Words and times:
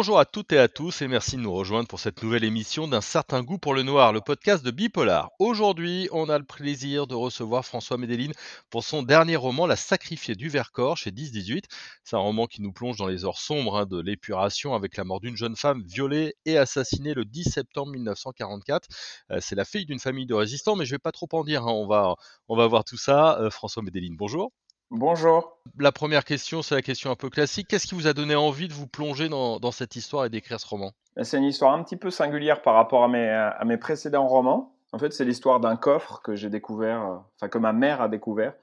Bonjour 0.00 0.18
à 0.18 0.24
toutes 0.24 0.54
et 0.54 0.58
à 0.58 0.66
tous 0.66 1.02
et 1.02 1.08
merci 1.08 1.36
de 1.36 1.42
nous 1.42 1.52
rejoindre 1.52 1.86
pour 1.86 2.00
cette 2.00 2.22
nouvelle 2.22 2.42
émission 2.42 2.88
d'un 2.88 3.02
certain 3.02 3.42
goût 3.42 3.58
pour 3.58 3.74
le 3.74 3.82
noir, 3.82 4.14
le 4.14 4.22
podcast 4.22 4.64
de 4.64 4.70
Bipolar. 4.70 5.28
Aujourd'hui, 5.38 6.08
on 6.10 6.30
a 6.30 6.38
le 6.38 6.44
plaisir 6.46 7.06
de 7.06 7.14
recevoir 7.14 7.66
François 7.66 7.98
Médeline 7.98 8.32
pour 8.70 8.82
son 8.82 9.02
dernier 9.02 9.36
roman, 9.36 9.66
La 9.66 9.76
sacrifiée 9.76 10.36
du 10.36 10.48
Vercors 10.48 10.96
chez 10.96 11.10
10-18. 11.10 11.64
C'est 12.02 12.16
un 12.16 12.20
roman 12.20 12.46
qui 12.46 12.62
nous 12.62 12.72
plonge 12.72 12.96
dans 12.96 13.08
les 13.08 13.26
heures 13.26 13.36
sombres 13.36 13.76
hein, 13.76 13.84
de 13.84 14.00
l'épuration 14.00 14.74
avec 14.74 14.96
la 14.96 15.04
mort 15.04 15.20
d'une 15.20 15.36
jeune 15.36 15.54
femme 15.54 15.82
violée 15.86 16.34
et 16.46 16.56
assassinée 16.56 17.12
le 17.12 17.26
10 17.26 17.50
septembre 17.50 17.92
1944. 17.92 18.88
Euh, 19.32 19.38
c'est 19.42 19.54
la 19.54 19.66
fille 19.66 19.84
d'une 19.84 20.00
famille 20.00 20.24
de 20.24 20.32
résistants, 20.32 20.76
mais 20.76 20.86
je 20.86 20.92
vais 20.92 20.98
pas 20.98 21.12
trop 21.12 21.28
en 21.32 21.44
dire, 21.44 21.64
hein. 21.64 21.72
on, 21.72 21.86
va, 21.86 22.14
on 22.48 22.56
va 22.56 22.66
voir 22.66 22.84
tout 22.84 22.96
ça. 22.96 23.38
Euh, 23.38 23.50
François 23.50 23.82
Médeline, 23.82 24.16
bonjour. 24.16 24.50
Bonjour. 24.90 25.56
La 25.78 25.92
première 25.92 26.24
question, 26.24 26.62
c'est 26.62 26.74
la 26.74 26.82
question 26.82 27.12
un 27.12 27.14
peu 27.14 27.30
classique. 27.30 27.68
Qu'est-ce 27.68 27.86
qui 27.86 27.94
vous 27.94 28.08
a 28.08 28.12
donné 28.12 28.34
envie 28.34 28.66
de 28.66 28.72
vous 28.72 28.88
plonger 28.88 29.28
dans, 29.28 29.70
cette 29.70 29.94
histoire 29.94 30.24
et 30.24 30.30
d'écrire 30.30 30.58
ce 30.58 30.66
roman? 30.66 30.90
C'est 31.22 31.38
une 31.38 31.44
histoire 31.44 31.74
un 31.74 31.82
petit 31.84 31.96
peu 31.96 32.10
singulière 32.10 32.60
par 32.60 32.74
rapport 32.74 33.04
à 33.04 33.08
mes, 33.08 33.28
à 33.28 33.64
mes 33.64 33.76
précédents 33.76 34.26
romans. 34.26 34.74
En 34.92 34.98
fait, 34.98 35.12
c'est 35.12 35.24
l'histoire 35.24 35.60
d'un 35.60 35.76
coffre 35.76 36.20
que 36.22 36.34
j'ai 36.34 36.50
découvert, 36.50 37.02
euh, 37.02 37.16
enfin 37.36 37.48
que 37.48 37.58
ma 37.58 37.72
mère 37.72 38.00
a 38.00 38.08
découvert, 38.08 38.54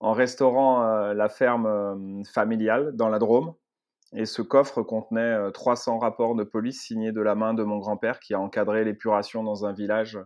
en 0.00 0.12
restaurant 0.12 0.82
euh, 0.82 1.14
la 1.14 1.30
ferme 1.30 1.66
euh, 1.66 2.22
familiale 2.24 2.94
dans 2.94 3.08
la 3.08 3.18
Drôme. 3.18 3.54
Et 4.12 4.26
ce 4.26 4.42
coffre 4.42 4.82
contenait 4.82 5.50
300 5.52 5.98
rapports 5.98 6.36
de 6.36 6.44
police 6.44 6.82
signés 6.82 7.10
de 7.10 7.22
la 7.22 7.34
main 7.34 7.54
de 7.54 7.64
mon 7.64 7.78
grand-père 7.78 8.20
qui 8.20 8.34
a 8.34 8.38
encadré 8.38 8.84
l'épuration 8.84 9.42
dans 9.42 9.64
un 9.64 9.72
village 9.72 10.18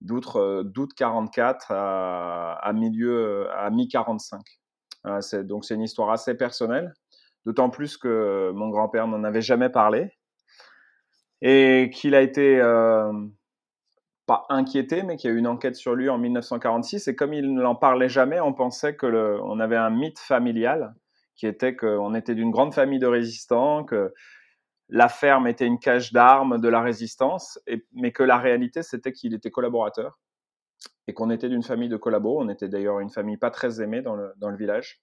d'août 0.00 0.90
44 0.96 1.72
à, 1.72 2.52
à 2.54 2.72
milieu 2.72 3.50
à 3.52 3.70
mi 3.70 3.88
45 3.88 4.40
donc 5.44 5.64
c'est 5.64 5.74
une 5.74 5.82
histoire 5.82 6.10
assez 6.10 6.36
personnelle, 6.36 6.94
d'autant 7.46 7.70
plus 7.70 7.96
que 7.96 8.50
mon 8.54 8.68
grand-père 8.68 9.06
n'en 9.06 9.24
avait 9.24 9.42
jamais 9.42 9.70
parlé 9.70 10.10
et 11.42 11.90
qu'il 11.92 12.14
a 12.14 12.20
été 12.20 12.60
euh, 12.60 13.12
pas 14.26 14.44
inquiété, 14.50 15.02
mais 15.02 15.16
qu'il 15.16 15.30
y 15.30 15.32
a 15.32 15.36
eu 15.36 15.38
une 15.38 15.46
enquête 15.46 15.74
sur 15.74 15.94
lui 15.94 16.10
en 16.10 16.18
1946. 16.18 17.08
Et 17.08 17.16
comme 17.16 17.32
il 17.32 17.54
n'en 17.54 17.74
parlait 17.74 18.10
jamais, 18.10 18.40
on 18.40 18.52
pensait 18.52 18.94
que 18.94 19.40
on 19.42 19.58
avait 19.58 19.76
un 19.76 19.90
mythe 19.90 20.18
familial 20.18 20.94
qui 21.36 21.46
était 21.46 21.74
qu'on 21.74 22.14
était 22.14 22.34
d'une 22.34 22.50
grande 22.50 22.74
famille 22.74 22.98
de 22.98 23.06
résistants, 23.06 23.84
que 23.84 24.12
la 24.90 25.08
ferme 25.08 25.46
était 25.46 25.66
une 25.66 25.78
cage 25.78 26.12
d'armes 26.12 26.60
de 26.60 26.68
la 26.68 26.82
résistance, 26.82 27.58
mais 27.92 28.12
que 28.12 28.22
la 28.22 28.38
réalité 28.38 28.82
c'était 28.82 29.12
qu'il 29.12 29.34
était 29.34 29.50
collaborateur 29.50 30.18
et 31.06 31.14
qu'on 31.14 31.30
était 31.30 31.48
d'une 31.48 31.62
famille 31.62 31.88
de 31.88 31.96
collabos. 31.96 32.40
On 32.40 32.48
était 32.48 32.68
d'ailleurs 32.68 33.00
une 33.00 33.10
famille 33.10 33.36
pas 33.36 33.50
très 33.50 33.80
aimée 33.80 34.02
dans 34.02 34.14
le, 34.14 34.56
village. 34.56 35.00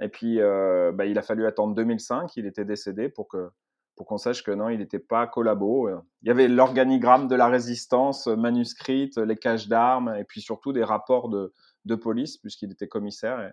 Et 0.00 0.08
puis, 0.08 0.40
euh, 0.40 0.92
bah, 0.92 1.06
il 1.06 1.18
a 1.18 1.22
fallu 1.22 1.46
attendre 1.46 1.74
2005, 1.74 2.36
il 2.36 2.46
était 2.46 2.64
décédé 2.64 3.08
pour 3.08 3.28
qu'on 3.28 4.18
sache 4.18 4.42
que 4.42 4.50
non, 4.50 4.68
il 4.68 4.78
n'était 4.78 4.98
pas 4.98 5.26
collabo. 5.26 5.88
Il 6.22 6.28
y 6.28 6.30
avait 6.30 6.48
l'organigramme 6.48 7.28
de 7.28 7.34
la 7.34 7.48
résistance 7.48 8.26
manuscrite, 8.26 9.16
les 9.18 9.36
caches 9.36 9.68
d'armes, 9.68 10.14
et 10.16 10.24
puis 10.24 10.40
surtout 10.40 10.72
des 10.72 10.84
rapports 10.84 11.28
de, 11.28 11.52
police, 11.94 12.36
puisqu'il 12.36 12.70
était 12.70 12.88
commissaire. 12.88 13.52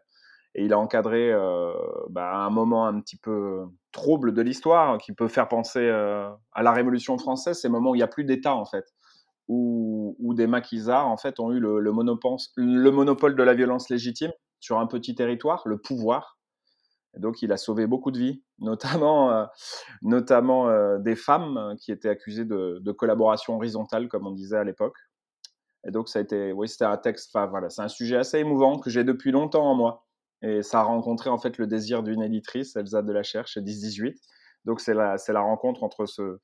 Il 0.64 0.74
a 0.74 0.80
encadré 0.80 1.32
euh, 1.32 1.74
bah, 2.10 2.34
un 2.34 2.50
moment 2.50 2.88
un 2.88 3.00
petit 3.02 3.18
peu 3.18 3.66
trouble 3.92 4.34
de 4.34 4.42
l'histoire, 4.42 4.98
qui 4.98 5.12
peut 5.12 5.28
faire 5.28 5.48
penser 5.48 5.82
euh, 5.82 6.30
à 6.54 6.64
la 6.64 6.72
Révolution 6.72 7.18
française, 7.18 7.60
ces 7.60 7.70
moments 7.70 7.92
où 7.92 7.96
il 7.96 8.00
n'y 8.00 8.04
a 8.04 8.08
plus 8.08 8.24
d'État, 8.24 8.56
en 8.56 8.66
fait 8.66 8.86
où, 9.48 10.34
des 10.34 10.48
maquisards 10.48 11.08
en 11.08 11.18
fait 11.18 11.40
ont 11.40 11.52
eu 11.52 11.60
le, 11.60 11.80
le, 11.80 11.92
monopole, 11.92 13.36
de 13.36 13.44
la 13.44 13.54
violence 13.54 13.90
légitime 13.90 14.32
sur 14.60 14.80
un 14.80 14.88
petit 14.88 15.14
territoire, 15.14 15.62
le 15.66 15.78
pouvoir. 15.78 16.40
Et 17.16 17.20
donc 17.20 17.42
il 17.44 17.52
a 17.52 17.58
sauvé 17.58 17.86
beaucoup 17.86 18.12
de 18.12 18.18
vies, 18.18 18.44
notamment, 18.60 19.32
euh, 19.32 19.46
notamment 20.02 20.98
des 20.98 21.16
femmes 21.16 21.76
qui 21.80 21.92
étaient 21.92 22.10
accusées 22.10 22.46
de, 22.46 22.92
collaboration 22.92 23.56
horizontale, 23.56 24.08
comme 24.08 24.26
on 24.26 24.32
disait 24.32 24.58
à 24.58 24.64
l'époque. 24.64 24.98
Et 25.88 25.92
donc 25.92 26.10
ça 26.10 26.20
a 26.20 26.22
été, 26.24 26.52
c'était 26.66 26.86
un 26.86 26.98
texte, 26.98 27.38
c'est 27.70 27.82
un 27.82 27.88
sujet 27.88 28.18
assez 28.18 28.40
émouvant 28.40 28.80
que 28.80 28.90
j'ai 28.90 29.04
depuis 29.04 29.32
longtemps 29.32 29.70
en 29.70 29.76
moi. 29.76 30.05
Et 30.46 30.62
ça 30.62 30.82
a 30.82 30.84
rencontré 30.84 31.30
en 31.30 31.40
fait 31.40 31.58
le 31.58 31.66
désir 31.66 32.04
d'une 32.04 32.22
éditrice, 32.22 32.76
Elsa 32.76 33.02
de 33.02 33.12
la 33.12 33.24
Cherche, 33.24 33.54
chez 33.54 33.62
10-18. 33.62 34.14
Donc 34.66 34.80
c'est 34.80 34.94
la, 34.94 35.18
c'est 35.18 35.34
la 35.34 35.42
rencontre 35.42 35.84
entre 35.84 36.06
ce, 36.06 36.40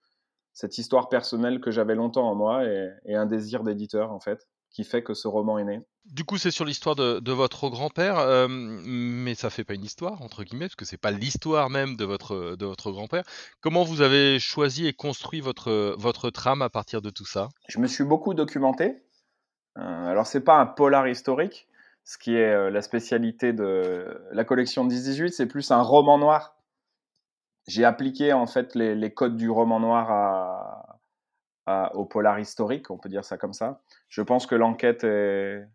cette 0.54 0.78
histoire 0.78 1.08
personnelle 1.08 1.62
que 1.62 1.72
j'avais 1.72 1.96
longtemps 1.96 2.28
en 2.28 2.36
moi 2.36 2.64
et, 2.66 3.16
un 3.16 3.26
désir 3.26 3.64
d'éditeur 3.64 4.12
en 4.12 4.20
fait 4.20 4.48
qui 4.72 4.86
fait 4.86 5.04
que 5.04 5.14
ce 5.14 5.28
roman 5.28 5.58
est 5.58 5.66
né. 5.66 5.82
Du 6.06 6.24
coup, 6.24 6.38
c'est 6.38 6.50
sur 6.50 6.64
l'histoire 6.64 6.96
de, 6.96 7.32
votre 7.32 7.70
grand-père, 7.70 8.18
euh, 8.18 8.48
mais 8.50 9.36
ça 9.36 9.50
fait 9.50 9.66
pas 9.66 9.74
une 9.74 9.84
histoire 9.84 10.22
entre 10.22 10.44
guillemets, 10.44 10.66
parce 10.66 10.76
que 10.76 10.86
c'est 10.86 10.98
pas 10.98 11.12
l'histoire 11.12 11.70
même 11.70 11.98
de 11.98 12.06
votre 12.06 12.56
de 12.56 12.66
votre 12.66 12.92
grand-père. 12.92 13.24
Comment 13.60 13.84
vous 13.84 14.02
avez 14.02 14.40
choisi 14.40 14.88
et 14.88 14.94
construit 14.94 15.42
votre 15.42 15.96
votre 16.00 16.30
trame 16.30 16.62
à 16.62 16.70
partir 16.70 17.02
de 17.02 17.10
tout 17.10 17.26
ça? 17.26 17.50
Je 17.68 17.80
me 17.80 17.88
suis 17.88 18.06
beaucoup 18.06 18.34
documenté. 18.34 19.04
Euh, 19.78 19.82
alors 19.82 20.26
c'est 20.26 20.42
pas 20.42 20.58
un 20.60 20.66
polar 20.66 21.08
historique, 21.08 21.68
ce 22.04 22.18
qui 22.18 22.36
est 22.36 22.52
euh, 22.52 22.70
la 22.70 22.82
spécialité 22.82 23.54
de 23.54 24.22
la 24.32 24.44
collection 24.44 24.88
10-18, 24.88 25.30
c'est 25.30 25.48
plus 25.48 25.72
un 25.72 25.82
roman 25.82 26.18
noir 26.18 26.62
j'ai 27.68 27.86
appliqué 27.86 28.34
en 28.34 28.48
fait 28.48 28.76
les, 28.76 29.14
codes 29.14 29.38
du 29.38 29.50
roman 29.50 29.80
noir 29.80 30.98
au 31.94 32.06
polar 32.06 32.40
historique, 32.40 32.92
on 32.92 32.98
peut 32.98 33.10
dire 33.10 33.24
ça 33.24 33.38
comme 33.38 33.54
ça. 33.54 33.82
Je 34.10 34.22
pense 34.22 34.46
que 34.46 34.56
l'enquête 34.56 35.04
est, 35.04 35.68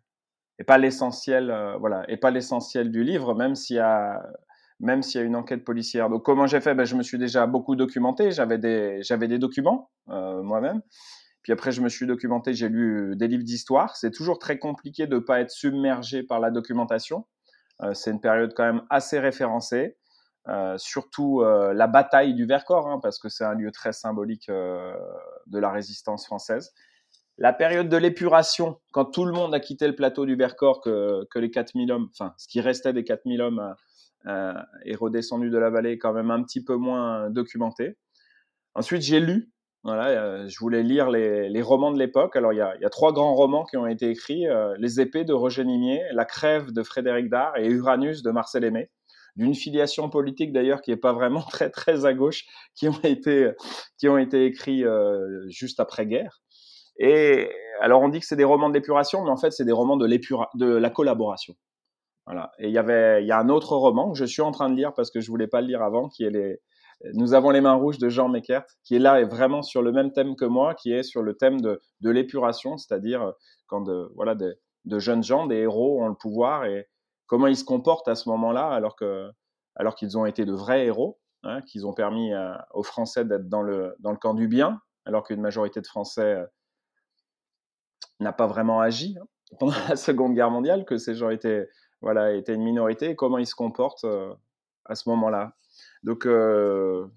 pas 0.65 0.77
l'essentiel, 0.77 1.49
euh, 1.49 1.77
voilà, 1.77 2.05
pas 2.21 2.31
l'essentiel 2.31 2.91
du 2.91 3.03
livre, 3.03 3.33
même 3.33 3.55
s'il 3.55 3.77
y 3.77 3.79
a 3.79 4.21
même 4.79 5.01
s'il 5.01 5.19
y 5.19 5.23
a 5.23 5.25
une 5.25 5.35
enquête 5.35 5.63
policière. 5.65 6.07
Donc 6.07 6.23
comment 6.23 6.45
j'ai 6.45 6.61
fait? 6.61 6.75
Ben, 6.75 6.85
Je 6.85 6.95
me 6.95 7.01
suis 7.01 7.17
déjà 7.17 7.47
beaucoup 7.47 7.75
documenté, 7.75 8.29
j'avais 8.31 8.59
des, 8.59 9.01
j'avais 9.01 9.27
des 9.27 9.39
documents 9.39 9.89
euh, 10.09 10.43
moi-même. 10.43 10.81
Puis 11.47 11.53
après, 11.53 11.71
je 11.71 11.79
me 11.79 11.87
suis 11.87 12.05
documenté, 12.05 12.53
j'ai 12.53 12.67
lu 12.67 13.15
des 13.15 13.29
livres 13.29 13.45
d'histoire. 13.45 13.95
C'est 13.95 14.11
toujours 14.11 14.37
très 14.37 14.59
compliqué 14.59 15.07
de 15.07 15.15
ne 15.15 15.19
pas 15.21 15.39
être 15.39 15.49
submergé 15.49 16.21
par 16.21 16.41
la 16.41 16.51
documentation. 16.51 17.25
Euh, 17.83 17.93
c'est 17.93 18.11
une 18.11 18.19
période 18.19 18.53
quand 18.53 18.65
même 18.65 18.81
assez 18.89 19.17
référencée. 19.17 19.95
Euh, 20.49 20.77
surtout 20.77 21.43
euh, 21.43 21.73
la 21.73 21.87
bataille 21.87 22.33
du 22.33 22.45
Vercors, 22.45 22.89
hein, 22.89 22.99
parce 23.01 23.17
que 23.17 23.29
c'est 23.29 23.45
un 23.45 23.53
lieu 23.53 23.71
très 23.71 23.93
symbolique 23.93 24.49
euh, 24.49 24.93
de 25.45 25.57
la 25.57 25.71
résistance 25.71 26.25
française. 26.25 26.73
La 27.37 27.53
période 27.53 27.87
de 27.87 27.95
l'épuration, 27.95 28.81
quand 28.91 29.05
tout 29.05 29.23
le 29.23 29.31
monde 29.31 29.55
a 29.55 29.61
quitté 29.61 29.87
le 29.87 29.95
plateau 29.95 30.25
du 30.25 30.35
Vercors, 30.35 30.81
que, 30.81 31.25
que 31.31 31.39
les 31.39 31.49
4000 31.49 31.89
hommes, 31.93 32.09
enfin 32.11 32.33
ce 32.35 32.49
qui 32.49 32.59
restait 32.59 32.91
des 32.91 33.05
4000 33.05 33.41
hommes 33.41 33.73
est 34.25 34.95
redescendu 34.95 35.49
de 35.49 35.57
la 35.57 35.69
vallée, 35.69 35.97
quand 35.97 36.11
même 36.11 36.29
un 36.29 36.43
petit 36.43 36.61
peu 36.61 36.75
moins 36.75 37.29
documenté. 37.29 37.95
Ensuite, 38.75 39.01
j'ai 39.01 39.21
lu, 39.21 39.49
voilà, 39.87 40.47
je 40.47 40.59
voulais 40.59 40.83
lire 40.83 41.09
les, 41.09 41.61
romans 41.61 41.91
de 41.91 41.97
l'époque. 41.97 42.35
Alors, 42.35 42.53
il 42.53 42.57
y, 42.57 42.61
a, 42.61 42.89
trois 42.89 43.13
grands 43.13 43.33
romans 43.33 43.63
qui 43.63 43.77
ont 43.77 43.87
été 43.87 44.09
écrits 44.09 44.45
Les 44.77 44.99
épées 44.99 45.23
de 45.23 45.33
Roger 45.33 45.63
Nimier, 45.63 46.01
La 46.11 46.25
crève 46.25 46.71
de 46.71 46.83
Frédéric 46.83 47.29
Dard 47.29 47.55
et 47.57 47.67
Uranus 47.67 48.21
de 48.21 48.31
Marcel 48.31 48.63
Aimé 48.63 48.89
d'une 49.37 49.53
filiation 49.55 50.09
politique 50.09 50.51
d'ailleurs 50.51 50.81
qui 50.81 50.91
n'est 50.91 50.97
pas 50.97 51.13
vraiment 51.13 51.41
très 51.49 51.69
très 51.69 52.05
à 52.05 52.13
gauche, 52.13 52.45
qui 52.75 52.89
ont 52.89 52.99
été 53.03 53.51
qui 53.97 54.09
ont 54.09 54.17
été 54.17 54.45
écrits 54.45 54.83
euh, 54.83 55.47
juste 55.47 55.79
après 55.79 56.05
guerre. 56.05 56.41
Et 56.99 57.49
alors 57.79 58.01
on 58.01 58.09
dit 58.09 58.19
que 58.19 58.25
c'est 58.25 58.35
des 58.35 58.43
romans 58.43 58.69
de 58.69 58.73
l'épuration, 58.73 59.23
mais 59.23 59.29
en 59.29 59.37
fait 59.37 59.51
c'est 59.51 59.65
des 59.65 59.71
romans 59.71 59.97
de 59.97 60.07
de 60.07 60.65
la 60.65 60.89
collaboration. 60.89 61.55
Voilà. 62.25 62.51
Et 62.59 62.67
il 62.67 62.73
y 62.73 62.77
avait 62.77 63.23
il 63.23 63.27
y 63.27 63.31
a 63.31 63.39
un 63.39 63.49
autre 63.49 63.77
roman 63.77 64.11
que 64.11 64.17
je 64.17 64.25
suis 64.25 64.41
en 64.41 64.51
train 64.51 64.69
de 64.69 64.75
lire 64.75 64.93
parce 64.93 65.11
que 65.11 65.21
je 65.21 65.29
voulais 65.29 65.47
pas 65.47 65.61
le 65.61 65.67
lire 65.67 65.81
avant, 65.81 66.09
qui 66.09 66.23
est 66.23 66.31
les 66.31 66.59
nous 67.13 67.33
avons 67.33 67.51
les 67.51 67.61
mains 67.61 67.75
rouges 67.75 67.99
de 67.99 68.09
Jean 68.09 68.29
Meckert, 68.29 68.65
qui 68.83 68.95
est 68.95 68.99
là 68.99 69.21
et 69.21 69.25
vraiment 69.25 69.61
sur 69.61 69.81
le 69.81 69.91
même 69.91 70.11
thème 70.11 70.35
que 70.35 70.45
moi, 70.45 70.73
qui 70.73 70.91
est 70.91 71.03
sur 71.03 71.21
le 71.21 71.35
thème 71.35 71.61
de, 71.61 71.79
l'épuration, 72.01 72.77
c'est-à-dire 72.77 73.33
quand 73.67 73.81
de, 73.81 74.11
voilà, 74.15 74.35
de, 74.35 74.57
jeunes 74.99 75.23
gens, 75.23 75.45
des 75.45 75.57
héros 75.57 76.01
ont 76.01 76.07
le 76.07 76.15
pouvoir 76.15 76.65
et, 76.65 76.87
comment 77.27 77.47
ils 77.47 77.57
se 77.57 77.63
comportent 77.63 78.07
à 78.07 78.15
ce 78.15 78.27
moment-là, 78.29 78.67
alors 78.69 78.95
que 78.95 79.29
alors 79.75 79.93
qu'ils 79.93 80.17
ont 80.17 80.25
été 80.25 80.43
de 80.45 80.53
vrais 80.53 80.87
héros, 80.87 81.19
hein, 81.43 81.61
qu'ils 81.61 81.85
ont 81.85 81.93
permis 81.93 82.33
euh, 82.33 82.55
aux 82.73 82.83
Français 82.83 83.25
d'être 83.25 83.47
dans 83.47 83.61
le 83.61 83.95
dans 83.99 84.11
le 84.11 84.17
camp 84.17 84.33
du 84.33 84.47
bien, 84.47 84.81
alors 85.05 85.23
qu'une 85.23 85.41
majorité 85.41 85.81
de 85.81 85.87
Français 85.87 86.35
euh, 86.35 86.45
n'a 88.19 88.33
pas 88.33 88.47
vraiment 88.47 88.79
agi 88.81 89.15
hein, 89.21 89.25
pendant 89.59 89.75
la 89.87 89.95
Seconde 89.95 90.33
Guerre 90.33 90.49
mondiale, 90.49 90.85
que 90.85 90.97
ces 90.97 91.13
gens 91.13 91.29
étaient 91.29 91.69
voilà 92.01 92.33
étaient 92.33 92.55
une 92.55 92.63
minorité, 92.63 93.15
comment 93.15 93.37
ils 93.37 93.45
se 93.45 93.55
comportent 93.55 94.05
euh, 94.05 94.33
à 94.85 94.95
ce 94.95 95.07
moment-là. 95.09 95.53
Donc 96.07 96.25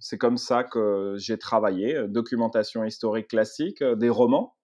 c'est 0.01 0.19
comme 0.19 0.37
ça 0.37 0.65
que 0.65 1.15
j'ai 1.17 1.39
travaillé, 1.39 2.09
documentation 2.09 2.85
historique 2.85 3.29
classique, 3.29 3.85
des 3.85 4.09
romans, 4.09 4.57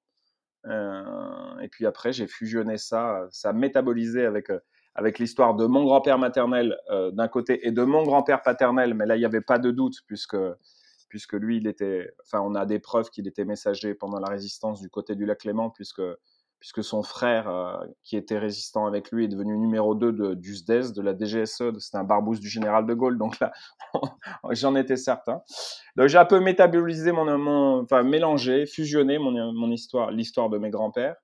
et 0.65 1.69
puis 1.71 1.87
après 1.87 2.13
j'ai 2.13 2.27
fusionné 2.27 2.77
ça, 2.77 3.29
ça 3.31 3.53
métabolisé 3.53 4.27
avec 4.27 4.51
avec 4.97 5.19
l'histoire 5.19 5.55
de 5.55 5.67
mon 5.67 5.85
grand-père 5.85 6.19
maternel 6.19 6.77
euh, 6.91 7.11
d'un 7.11 7.29
côté 7.29 7.67
et 7.67 7.71
de 7.71 7.83
mon 7.83 8.03
grand-père 8.03 8.43
paternel, 8.43 8.95
mais 8.95 9.05
là 9.07 9.17
il 9.17 9.21
n'y 9.21 9.27
avait 9.27 9.43
pas 9.43 9.59
de 9.59 9.71
doute 9.71 9.97
puisque 10.07 10.39
puisque 11.09 11.35
lui 11.35 11.59
il 11.59 11.67
était, 11.69 12.11
enfin 12.25 12.41
on 12.41 12.55
a 12.55 12.67
des 12.67 12.81
preuves 12.81 13.11
qu'il 13.11 13.29
était 13.29 13.45
messager 13.45 13.95
pendant 13.95 14.19
la 14.19 14.29
résistance 14.29 14.81
du 14.81 14.89
côté 14.89 15.15
du 15.15 15.27
lac 15.27 15.45
Léman 15.45 15.71
puisque 15.71 16.03
puisque 16.67 16.83
son 16.83 17.05
frère, 17.05 17.49
euh, 17.49 17.77
qui 18.03 18.17
était 18.17 18.41
résistant 18.41 18.87
avec 18.87 19.13
lui, 19.13 19.27
est 19.27 19.29
devenu 19.29 19.57
numéro 19.57 19.95
2 19.95 20.11
de, 20.11 20.35
du 20.35 20.57
SDES, 20.57 20.95
de 20.97 21.01
la 21.01 21.17
DGSE, 21.17 21.79
c'était 21.79 21.97
un 21.97 22.03
barbouze 22.03 22.41
du 22.41 22.49
général 22.49 22.87
de 22.87 22.93
Gaulle, 22.93 23.19
donc 23.19 23.39
là, 23.39 23.53
j'en 24.51 24.75
étais 24.75 24.97
certain. 24.97 25.43
Donc 25.95 26.09
j'ai 26.09 26.19
un 26.19 26.25
peu 26.25 26.41
métabolisé 26.41 27.13
mon, 27.13 27.83
enfin 27.83 28.03
mélangé, 28.03 28.67
fusionné 28.67 29.17
mon 29.21 29.71
histoire, 29.71 30.11
l'histoire 30.11 30.51
de 30.51 30.59
mes 30.59 30.71
grands-pères, 30.71 31.15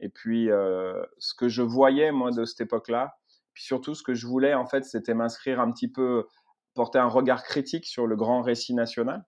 et 0.00 0.08
puis 0.08 0.50
euh, 0.50 1.00
ce 1.18 1.32
que 1.32 1.48
je 1.48 1.62
voyais 1.62 2.10
moi 2.10 2.32
de 2.32 2.44
cette 2.44 2.62
époque-là, 2.62 3.14
puis 3.52 3.62
surtout 3.62 3.94
ce 3.94 4.02
que 4.02 4.14
je 4.14 4.26
voulais 4.26 4.54
en 4.54 4.66
fait, 4.66 4.84
c'était 4.84 5.14
m'inscrire 5.14 5.60
un 5.60 5.70
petit 5.70 5.88
peu, 5.88 6.26
porter 6.74 6.98
un 6.98 7.06
regard 7.06 7.44
critique 7.44 7.86
sur 7.86 8.08
le 8.08 8.16
grand 8.16 8.42
récit 8.42 8.74
national, 8.74 9.24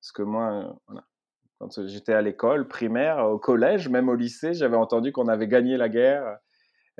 parce 0.00 0.12
que 0.12 0.22
moi, 0.22 0.52
euh, 0.52 0.72
voilà, 0.86 1.04
quand 1.62 1.86
j'étais 1.86 2.12
à 2.12 2.22
l'école 2.22 2.66
primaire, 2.66 3.24
au 3.24 3.38
collège, 3.38 3.88
même 3.88 4.08
au 4.08 4.16
lycée, 4.16 4.52
j'avais 4.52 4.76
entendu 4.76 5.12
qu'on 5.12 5.28
avait 5.28 5.46
gagné 5.46 5.76
la 5.76 5.88
guerre 5.88 6.38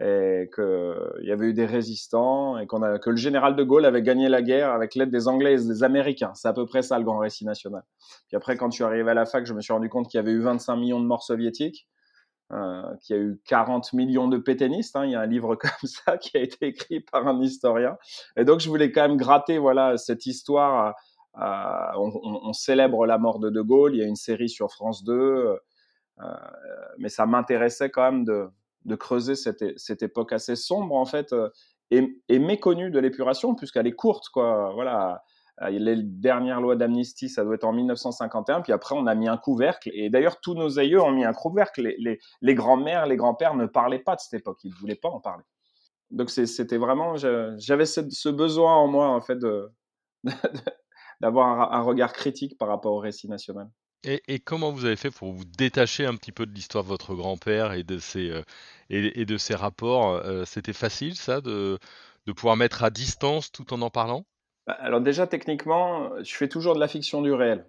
et 0.00 0.48
qu'il 0.54 1.26
y 1.26 1.32
avait 1.32 1.46
eu 1.46 1.52
des 1.52 1.66
résistants 1.66 2.56
et 2.58 2.66
que 2.68 3.10
le 3.10 3.16
général 3.16 3.56
de 3.56 3.64
Gaulle 3.64 3.84
avait 3.84 4.02
gagné 4.02 4.28
la 4.28 4.40
guerre 4.40 4.70
avec 4.70 4.94
l'aide 4.94 5.10
des 5.10 5.26
Anglais 5.26 5.54
et 5.54 5.66
des 5.66 5.82
Américains. 5.82 6.32
C'est 6.34 6.46
à 6.46 6.52
peu 6.52 6.64
près 6.64 6.82
ça 6.82 6.96
le 6.96 7.04
grand 7.04 7.18
récit 7.18 7.44
national. 7.44 7.82
Puis 8.28 8.36
après, 8.36 8.56
quand 8.56 8.70
je 8.70 8.76
suis 8.76 8.84
arrivé 8.84 9.10
à 9.10 9.14
la 9.14 9.26
fac, 9.26 9.44
je 9.44 9.52
me 9.52 9.60
suis 9.60 9.72
rendu 9.72 9.88
compte 9.88 10.08
qu'il 10.08 10.18
y 10.18 10.20
avait 10.20 10.30
eu 10.30 10.40
25 10.40 10.76
millions 10.76 11.00
de 11.00 11.06
morts 11.06 11.24
soviétiques, 11.24 11.88
euh, 12.52 12.82
qu'il 13.02 13.16
y 13.16 13.18
a 13.18 13.22
eu 13.22 13.40
40 13.46 13.92
millions 13.94 14.28
de 14.28 14.38
pétainistes. 14.38 14.94
Hein. 14.94 15.06
Il 15.06 15.10
y 15.10 15.16
a 15.16 15.20
un 15.20 15.26
livre 15.26 15.56
comme 15.60 15.88
ça 15.88 16.18
qui 16.18 16.36
a 16.36 16.40
été 16.40 16.68
écrit 16.68 17.00
par 17.00 17.26
un 17.26 17.40
historien. 17.42 17.96
Et 18.36 18.44
donc, 18.44 18.60
je 18.60 18.68
voulais 18.68 18.92
quand 18.92 19.08
même 19.08 19.16
gratter 19.16 19.58
voilà 19.58 19.96
cette 19.96 20.24
histoire 20.24 20.94
euh, 21.38 21.92
on, 21.96 22.52
célèbre 22.52 23.06
la 23.06 23.18
mort 23.18 23.38
de 23.38 23.48
De 23.48 23.62
Gaulle, 23.62 23.94
il 23.94 24.00
y 24.00 24.04
a 24.04 24.06
une 24.06 24.16
série 24.16 24.50
sur 24.50 24.70
France 24.70 25.02
2, 25.04 25.12
euh, 25.12 25.56
mais 26.98 27.08
ça 27.08 27.24
m'intéressait 27.26 27.90
quand 27.90 28.12
même 28.12 28.24
de, 28.24 28.96
creuser 28.96 29.34
cette, 29.34 30.02
époque 30.02 30.32
assez 30.32 30.56
sombre 30.56 30.94
en 30.94 31.06
fait 31.06 31.34
et, 31.90 32.38
méconnue 32.38 32.90
de 32.90 32.98
l'épuration 32.98 33.54
puisqu'elle 33.54 33.86
est 33.86 33.94
courte 33.94 34.28
quoi. 34.28 34.72
Voilà, 34.74 35.22
les 35.70 36.02
dernières 36.02 36.60
lois 36.60 36.76
d'amnistie, 36.76 37.28
ça 37.28 37.44
doit 37.44 37.54
être 37.54 37.64
en 37.64 37.72
1951, 37.72 38.60
puis 38.60 38.72
après 38.72 38.94
on 38.94 39.06
a 39.06 39.14
mis 39.14 39.28
un 39.28 39.38
couvercle, 39.38 39.90
et 39.94 40.10
d'ailleurs 40.10 40.40
tous 40.40 40.54
nos 40.54 40.78
aïeux 40.78 41.00
ont 41.00 41.12
mis 41.12 41.24
un 41.24 41.32
couvercle, 41.32 41.82
les, 41.98 42.18
les, 42.40 42.54
grands-mères, 42.54 43.06
les 43.06 43.16
grands-pères 43.16 43.54
ne 43.54 43.66
parlaient 43.66 43.98
pas 43.98 44.16
de 44.16 44.20
cette 44.20 44.34
époque, 44.34 44.58
ils 44.64 44.70
ne 44.70 44.76
voulaient 44.76 44.96
pas 44.96 45.08
en 45.08 45.20
parler. 45.20 45.44
Donc 46.10 46.28
c'était 46.30 46.76
vraiment, 46.76 47.16
j'avais 47.16 47.86
ce, 47.86 48.28
besoin 48.28 48.74
en 48.74 48.86
moi 48.86 49.08
en 49.08 49.20
fait 49.22 49.36
de, 49.36 49.70
d'avoir 51.22 51.72
un, 51.72 51.80
regard 51.82 52.12
critique 52.12 52.58
par 52.58 52.68
rapport 52.68 52.92
au 52.92 52.98
récit 52.98 53.28
national. 53.28 53.70
Et, 54.04 54.40
comment 54.40 54.72
vous 54.72 54.84
avez 54.84 54.96
fait 54.96 55.12
pour 55.12 55.32
vous 55.32 55.44
détacher 55.44 56.04
un 56.04 56.16
petit 56.16 56.32
peu 56.32 56.44
de 56.44 56.52
l'histoire 56.52 56.82
de 56.82 56.88
votre 56.88 57.14
grand-père 57.14 57.72
et 57.72 57.84
de 57.84 57.98
ses, 57.98 58.30
euh, 58.30 58.42
et, 58.90 59.24
de 59.24 59.38
ses 59.38 59.54
rapports 59.54 60.16
euh, 60.16 60.44
C'était 60.44 60.72
facile, 60.72 61.14
ça, 61.14 61.40
de, 61.40 61.78
de 62.26 62.32
pouvoir 62.32 62.56
mettre 62.56 62.82
à 62.82 62.90
distance 62.90 63.52
tout 63.52 63.72
en 63.72 63.80
en 63.80 63.90
parlant? 63.90 64.24
Bah, 64.66 64.76
Alors 64.80 65.00
déjà, 65.00 65.28
techniquement, 65.28 66.10
je 66.24 66.34
fais 66.34 66.48
toujours 66.48 66.74
de 66.74 66.80
la 66.80 66.88
fiction 66.88 67.22
du 67.22 67.32
réel. 67.32 67.64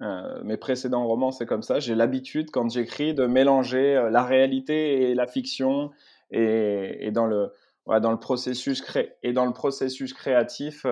Euh, 0.00 0.42
mes 0.42 0.56
précédents 0.56 1.06
romans, 1.06 1.32
c'est 1.32 1.46
comme 1.46 1.62
ça. 1.62 1.78
J'ai 1.78 1.94
l'habitude, 1.94 2.50
quand 2.50 2.70
j'écris, 2.70 3.12
de 3.12 3.26
mélanger 3.26 4.08
la 4.10 4.24
réalité 4.24 5.10
et 5.10 5.14
la 5.14 5.26
fiction. 5.26 5.90
Et, 6.30 7.06
et 7.06 7.10
dans, 7.10 7.26
le, 7.26 7.52
dans 7.86 8.10
le 8.10 8.18
processus 8.18 8.80
cré 8.80 9.14
et 9.22 9.34
dans 9.34 9.44
le 9.44 9.52
processus 9.52 10.14
créatif, 10.14 10.86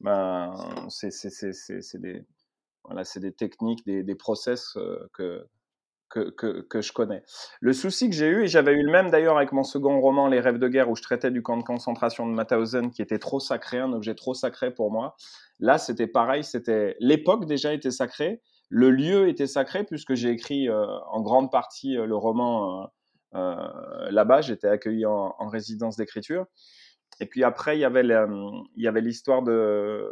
ben, 0.00 0.54
c'est 0.88 2.00
des, 2.00 2.24
voilà, 2.84 3.02
des 3.16 3.32
techniques, 3.32 3.84
des, 3.84 4.02
des 4.02 4.14
process 4.14 4.76
euh, 4.76 5.08
que, 5.12 5.46
que, 6.08 6.30
que, 6.30 6.62
que, 6.62 6.80
je 6.80 6.92
connais. 6.92 7.22
Le 7.60 7.72
souci 7.72 8.08
que 8.08 8.16
j'ai 8.16 8.28
eu, 8.28 8.44
et 8.44 8.46
j'avais 8.46 8.72
eu 8.72 8.82
le 8.82 8.90
même 8.90 9.10
d'ailleurs 9.10 9.36
avec 9.36 9.52
mon 9.52 9.62
second 9.62 10.00
roman, 10.00 10.26
Les 10.26 10.40
rêves 10.40 10.58
de 10.58 10.68
guerre, 10.68 10.90
où 10.90 10.96
je 10.96 11.02
traitais 11.02 11.30
du 11.30 11.42
camp 11.42 11.56
de 11.58 11.62
concentration 11.62 12.26
de 12.26 12.32
Mauthausen, 12.32 12.90
qui 12.90 13.02
était 13.02 13.18
trop 13.18 13.40
sacré, 13.40 13.78
un 13.78 13.92
objet 13.92 14.14
trop 14.14 14.34
sacré 14.34 14.72
pour 14.72 14.90
moi. 14.90 15.16
Là, 15.58 15.78
c'était 15.78 16.06
pareil, 16.06 16.42
c'était 16.44 16.96
l'époque 16.98 17.44
déjà 17.46 17.72
était 17.74 17.90
sacrée, 17.90 18.40
le 18.70 18.90
lieu 18.90 19.28
était 19.28 19.46
sacré, 19.46 19.84
puisque 19.84 20.14
j'ai 20.14 20.30
écrit 20.30 20.68
euh, 20.68 20.86
en 21.10 21.20
grande 21.20 21.50
partie 21.52 21.96
euh, 21.96 22.06
le 22.06 22.16
roman 22.16 22.88
là-bas, 23.32 24.40
j'étais 24.40 24.66
accueilli 24.66 25.06
en, 25.06 25.36
en 25.38 25.48
résidence 25.48 25.96
d'écriture. 25.96 26.46
Et 27.18 27.26
puis 27.26 27.44
après, 27.44 27.76
il 27.76 27.80
y 27.80 27.84
avait 27.84 29.00
l'histoire 29.00 29.42
de 29.42 30.10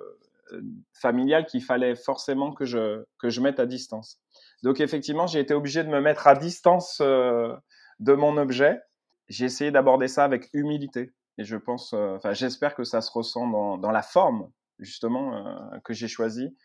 euh, 0.53 0.61
familiale 0.95 1.47
qu'il 1.47 1.63
fallait 1.63 1.95
forcément 1.95 2.53
que 2.53 2.65
je 2.65 3.05
que 3.19 3.29
je 3.29 3.41
mette 3.41 3.61
à 3.61 3.67
distance. 3.67 4.21
Donc 4.63 4.81
effectivement, 4.81 5.27
j'ai 5.27 5.41
été 5.41 5.55
obligé 5.55 5.85
de 5.85 5.89
me 5.89 6.01
mettre 6.01 6.27
à 6.27 6.35
distance 6.35 6.99
euh, 7.01 7.55
de 8.01 8.13
mon 8.15 8.37
objet. 8.37 8.81
J'ai 9.29 9.45
essayé 9.45 9.71
d'aborder 9.71 10.09
ça 10.09 10.25
avec 10.25 10.49
humilité. 10.53 11.13
Et 11.39 11.45
je 11.45 11.57
pense, 11.57 11.93
euh, 11.93 12.17
enfin, 12.17 12.33
j'espère 12.33 12.75
que 12.75 12.85
ça 12.85 13.01
se 13.01 13.11
ressent 13.13 13.47
dans, 13.47 13.79
dans 13.79 13.91
la 13.91 14.03
forme 14.03 14.51
justement 14.81 15.45
que 15.83 15.93
j'ai 15.93 16.07
choisie, 16.07 16.57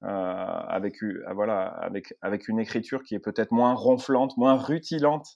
avec 0.00 0.96
voilà, 1.34 1.66
avec 1.66 2.14
avec 2.22 2.48
une 2.48 2.58
écriture 2.58 3.02
qui 3.02 3.14
est 3.14 3.20
peut-être 3.20 3.52
moins 3.52 3.74
ronflante, 3.74 4.38
moins 4.38 4.54
rutilante 4.54 5.26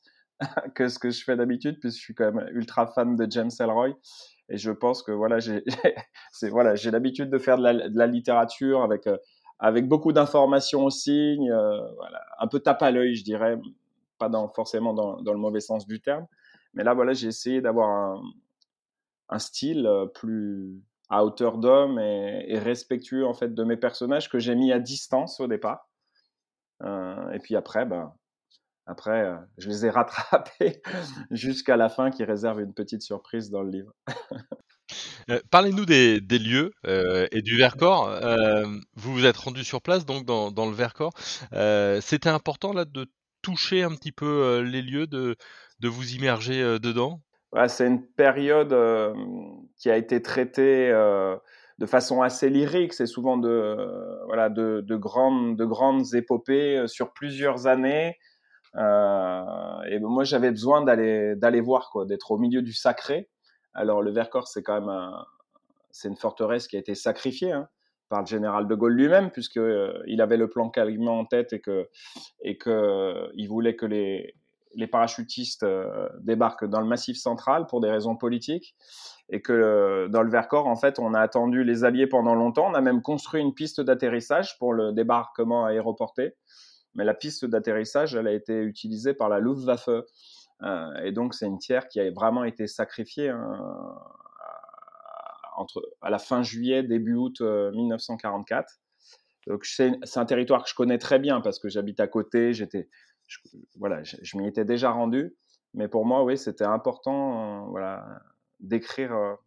que 0.75 0.89
ce 0.89 0.99
que 0.99 1.11
je 1.11 1.23
fais 1.23 1.37
d'habitude, 1.37 1.79
puisque 1.79 1.99
je 1.99 2.03
suis 2.03 2.15
quand 2.15 2.33
même 2.33 2.49
ultra 2.53 2.87
fan 2.87 3.17
de 3.17 3.31
James 3.31 3.51
Ellroy. 3.61 3.99
Et 4.53 4.59
je 4.59 4.71
pense 4.71 5.03
que 5.03 5.13
voilà, 5.13 5.39
j'ai 5.39 5.65
voilà, 6.51 6.75
l'habitude 6.75 7.31
de 7.31 7.39
faire 7.39 7.57
de 7.57 7.63
la, 7.63 8.07
littérature 8.07 8.83
avec, 8.83 9.07
euh, 9.07 9.17
avec 9.59 9.89
beaucoup 9.89 10.13
d'informations 10.13 10.85
aussi, 10.85 11.39
euh, 11.51 11.91
voilà, 11.97 12.21
un 12.39 12.47
peu 12.49 12.61
tape 12.61 12.83
à 12.83 12.91
l'œil, 12.91 13.15
je 13.15 13.25
dirais, 13.25 13.59
pas 14.19 14.31
forcément 14.55 14.93
dans, 14.93 15.23
dans, 15.23 15.33
le 15.33 15.39
mauvais 15.39 15.61
sens 15.61 15.87
du 15.87 16.03
terme. 16.03 16.27
Mais 16.75 16.85
là, 16.85 16.93
voilà, 16.93 17.15
j'ai 17.15 17.29
essayé 17.29 17.63
d'avoir 17.63 17.89
un, 17.89 18.23
un, 19.31 19.39
style 19.39 19.87
euh, 19.87 20.05
plus 20.05 20.83
à 21.09 21.25
hauteur 21.25 21.57
d'homme 21.57 21.99
et, 21.99 22.59
respectueux 22.59 23.27
en 23.27 23.33
fait 23.33 23.55
de 23.55 23.65
mes 23.65 23.79
personnages 23.79 24.29
que 24.29 24.39
j'ai 24.39 24.55
mis 24.55 24.71
à 24.71 24.79
distance 24.79 25.41
au 25.41 25.47
départ. 25.47 25.89
Euh, 26.83 27.31
et 27.31 27.39
puis 27.39 27.57
après, 27.57 27.87
ben, 27.87 28.13
après, 28.87 29.25
euh, 29.25 29.37
je 29.59 29.69
les 29.69 29.87
ai 29.87 29.91
rattrapés 29.91 30.83
jusqu'à 31.31 31.77
la 31.77 31.89
fin 31.89 32.11
qui 32.11 32.25
réserve 32.25 32.61
une 32.61 32.75
petite 32.75 33.03
surprise 33.03 33.51
dans 33.51 33.63
le 33.63 33.71
livre. 33.71 33.93
Euh, 35.31 35.41
parlez-nous 35.51 35.87
des, 35.87 36.21
lieux 36.21 36.73
euh, 36.85 37.27
et 37.31 37.43
du 37.43 37.57
Vercors. 37.57 38.11
vous 38.95 39.13
vous 39.13 39.25
êtes 39.25 39.37
rendu 39.37 39.65
sur 39.65 39.81
place 39.81 40.05
donc 40.05 40.27
dans, 40.27 40.67
le 40.67 40.73
Vercors. 40.73 41.13
C'était 42.01 42.29
important 42.29 42.73
là 42.73 42.85
de 42.85 43.07
toucher 43.41 43.85
un 43.85 43.95
petit 43.95 44.13
peu 44.13 44.61
les 44.61 44.83
lieux, 44.83 45.07
de, 45.07 45.37
de 45.81 45.89
vous 45.89 46.13
immerger 46.15 46.79
dedans? 46.81 47.23
C'est 47.69 47.87
une 47.87 48.05
période 48.05 48.77
qui 49.77 49.91
a 49.91 49.97
été 49.97 50.21
traitée 50.21 50.91
de 50.91 51.87
façon 51.87 52.21
assez 52.21 52.51
lyrique. 52.51 52.93
C'est 52.93 53.07
souvent 53.07 53.39
de, 53.39 53.77
voilà, 54.27 54.51
de, 54.51 54.83
de, 54.87 54.97
grandes, 54.97 55.57
de 55.57 55.65
grandes 55.65 56.15
épopées 56.15 56.85
sur 56.87 57.13
plusieurs 57.13 57.67
années. 57.67 58.19
Euh, 58.77 59.83
et 59.89 59.99
moi, 60.01 60.25
j'avais 60.25 60.51
besoin 60.51 60.83
d'aller 60.83 61.37
d'aller 61.37 61.61
voir, 61.61 61.91
quoi, 61.91 62.07
d'être 62.07 62.31
au 62.31 62.39
milieu 62.39 62.63
du 62.63 62.73
sacré. 62.73 63.29
Alors, 63.75 64.03
le 64.03 64.11
Vercors, 64.11 64.49
c'est 64.49 64.63
quand 64.63 64.81
même 64.81 65.11
c'est 65.91 66.09
une 66.09 66.17
forteresse 66.17 66.69
qui 66.69 66.77
a 66.77 66.79
été 66.79 66.95
sacrifiée 66.95 67.53
hein, 67.53 67.69
par 68.09 68.21
le 68.21 68.27
général 68.27 68.67
de 68.67 68.75
Gaulle 68.75 68.95
lui-même, 68.95 69.31
puisque 69.31 69.59
euh, 69.59 70.03
il 70.07 70.21
avait 70.21 70.39
le 70.39 70.49
plan 70.49 70.71
Calumet 70.71 71.09
en 71.09 71.25
tête 71.25 71.53
et 71.53 71.61
que 71.61 71.89
et 72.41 72.57
que 72.59 73.31
il 73.35 73.49
voulait 73.49 73.77
que 73.77 73.87
les 73.87 74.35
les 74.75 74.87
parachutistes 74.87 75.65
euh, 75.65 76.09
débarquent 76.21 76.65
dans 76.65 76.81
le 76.81 76.87
Massif 76.87 77.19
central 77.19 77.67
pour 77.67 77.83
des 77.83 77.91
raisons 77.91 78.17
politiques 78.17 78.75
et 79.29 79.43
que 79.43 80.09
dans 80.09 80.23
le 80.23 80.31
Vercors, 80.31 80.67
en 80.67 80.77
fait, 80.77 80.99
on 80.99 81.13
a 81.13 81.21
attendu 81.21 81.63
les 81.63 81.85
Alliés 81.85 82.07
pendant 82.07 82.35
longtemps. 82.35 82.71
On 82.71 82.75
a 82.75 82.81
même 82.81 83.03
construit 83.03 83.43
une 83.43 83.53
piste 83.55 83.83
d'atterrissage 83.83 84.59
pour 84.59 84.73
le 84.73 84.93
débarquement 84.93 85.67
aéroporté 85.67 86.35
mais 86.95 87.05
la 87.05 87.15
piste 87.15 87.45
d'atterrissage, 87.45 88.15
elle 88.15 88.27
a 88.27 88.33
été 88.33 88.61
utilisée 88.63 89.15
par 89.15 89.29
la 89.29 89.41
Luftwaffe. 89.41 89.89
Euh, 90.63 90.95
et 91.03 91.13
donc, 91.13 91.35
c'est 91.35 91.47
une 91.47 91.59
tiers 91.59 91.89
qui 91.89 92.01
a 92.01 92.11
vraiment 92.11 92.45
été 92.45 92.67
sacrifiée 92.67 93.31
hein, 93.31 93.99
entre, 95.57 95.83
à 96.01 96.11
la 96.11 96.19
fin 96.19 96.43
juillet, 96.43 96.83
début 96.83 97.15
août 97.15 97.41
1944. 97.41 98.73
Euh, 99.49 99.53
donc, 99.53 99.65
c'est 99.65 100.17
un 100.17 100.25
territoire 100.25 100.63
que 100.63 100.71
je 100.71 100.75
connais 100.75 100.99
très 100.99 101.19
bien 101.19 101.41
parce 101.41 101.59
que 101.59 101.69
j'habite 101.69 102.01
à 102.01 102.07
côté. 102.07 102.53
J'étais, 102.53 102.89
voilà, 103.77 104.03
je, 104.05 104.37
m'y 104.37 104.47
étais 104.47 104.65
déjà 104.65 104.91
rendu. 104.91 105.35
Mais 105.75 105.89
pour 105.89 106.05
moi, 106.05 106.23
oui, 106.23 106.37
c'était 106.37 106.65
important, 106.65 107.65
euh, 107.65 107.71
voilà, 107.71 108.21
d'écrire, 108.61 109.39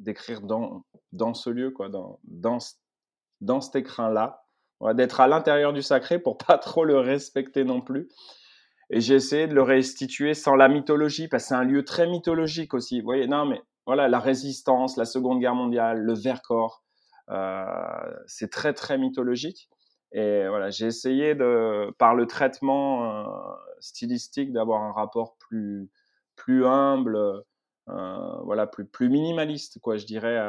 d'écrire 0.00 0.42
dans, 0.42 0.84
dans 1.12 1.34
ce 1.34 1.50
lieu, 1.50 1.70
quoi, 1.70 1.88
dans, 1.88 2.18
dans, 2.24 2.58
dans 3.40 3.60
cet 3.60 3.76
écrin-là, 3.76 4.45
d'être 4.94 5.20
à 5.20 5.28
l'intérieur 5.28 5.72
du 5.72 5.82
sacré 5.82 6.18
pour 6.18 6.38
pas 6.38 6.58
trop 6.58 6.84
le 6.84 6.98
respecter 6.98 7.64
non 7.64 7.80
plus. 7.80 8.08
Et 8.90 9.00
j'ai 9.00 9.14
essayé 9.14 9.48
de 9.48 9.54
le 9.54 9.62
restituer 9.62 10.34
sans 10.34 10.54
la 10.54 10.68
mythologie, 10.68 11.28
parce 11.28 11.44
que 11.44 11.48
c'est 11.48 11.54
un 11.54 11.64
lieu 11.64 11.84
très 11.84 12.06
mythologique 12.06 12.72
aussi. 12.72 13.00
Vous 13.00 13.06
voyez, 13.06 13.26
non, 13.26 13.44
mais 13.44 13.60
voilà, 13.84 14.08
la 14.08 14.20
résistance, 14.20 14.96
la 14.96 15.04
Seconde 15.04 15.40
Guerre 15.40 15.56
mondiale, 15.56 16.00
le 16.00 16.14
Vercors, 16.14 16.84
euh, 17.30 17.74
c'est 18.26 18.50
très 18.50 18.74
très 18.74 18.96
mythologique. 18.96 19.68
Et 20.12 20.46
voilà, 20.48 20.70
j'ai 20.70 20.86
essayé 20.86 21.34
de, 21.34 21.90
par 21.98 22.14
le 22.14 22.26
traitement 22.26 23.26
stylistique, 23.80 24.52
d'avoir 24.52 24.82
un 24.82 24.92
rapport 24.92 25.36
plus, 25.38 25.90
plus 26.36 26.64
humble, 26.64 27.18
voilà, 27.86 28.68
plus, 28.68 28.86
plus 28.86 29.08
minimaliste, 29.08 29.80
quoi, 29.80 29.96
je 29.96 30.06
dirais, 30.06 30.40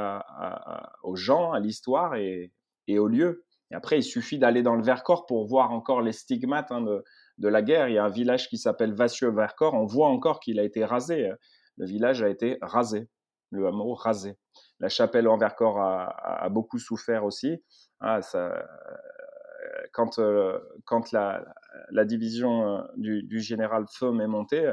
aux 1.01 1.15
gens, 1.15 1.53
à 1.53 1.59
l'histoire 1.59 2.15
et, 2.15 2.51
et 2.87 2.99
au 2.99 3.07
lieu. 3.07 3.45
Et 3.71 3.75
après, 3.75 3.99
il 3.99 4.03
suffit 4.03 4.39
d'aller 4.39 4.63
dans 4.63 4.75
le 4.75 4.83
Vercors 4.83 5.25
pour 5.25 5.45
voir 5.45 5.71
encore 5.71 6.01
les 6.01 6.13
stigmates 6.13 6.71
hein, 6.71 6.81
de, 6.81 7.47
la 7.47 7.61
guerre. 7.61 7.89
Il 7.89 7.95
y 7.95 7.97
a 7.97 8.05
un 8.05 8.09
village 8.09 8.49
qui 8.49 8.57
s'appelle 8.57 8.93
Vassieux-Vercors. 8.93 9.73
On 9.73 9.85
voit 9.85 10.07
encore 10.07 10.39
qu'il 10.39 10.59
a 10.59 10.63
été 10.63 10.85
rasé. 10.85 11.31
Le 11.77 11.85
village 11.85 12.23
a 12.23 12.29
été 12.29 12.57
rasé, 12.61 13.09
le 13.51 13.67
hameau 13.67 13.93
rasé. 13.93 14.37
La 14.79 14.89
chapelle 14.89 15.27
en 15.27 15.37
Vercors 15.37 15.79
a, 15.79 16.47
beaucoup 16.49 16.79
souffert 16.79 17.25
aussi. 17.25 17.61
Ah, 17.99 18.21
quand, 19.91 20.19
euh, 20.19 20.59
quand 20.85 21.11
la, 21.11 21.43
division 22.05 22.77
euh, 22.77 22.81
du, 22.95 23.39
général 23.39 23.85
Feum 23.89 24.21
est 24.21 24.27
montée, 24.27 24.71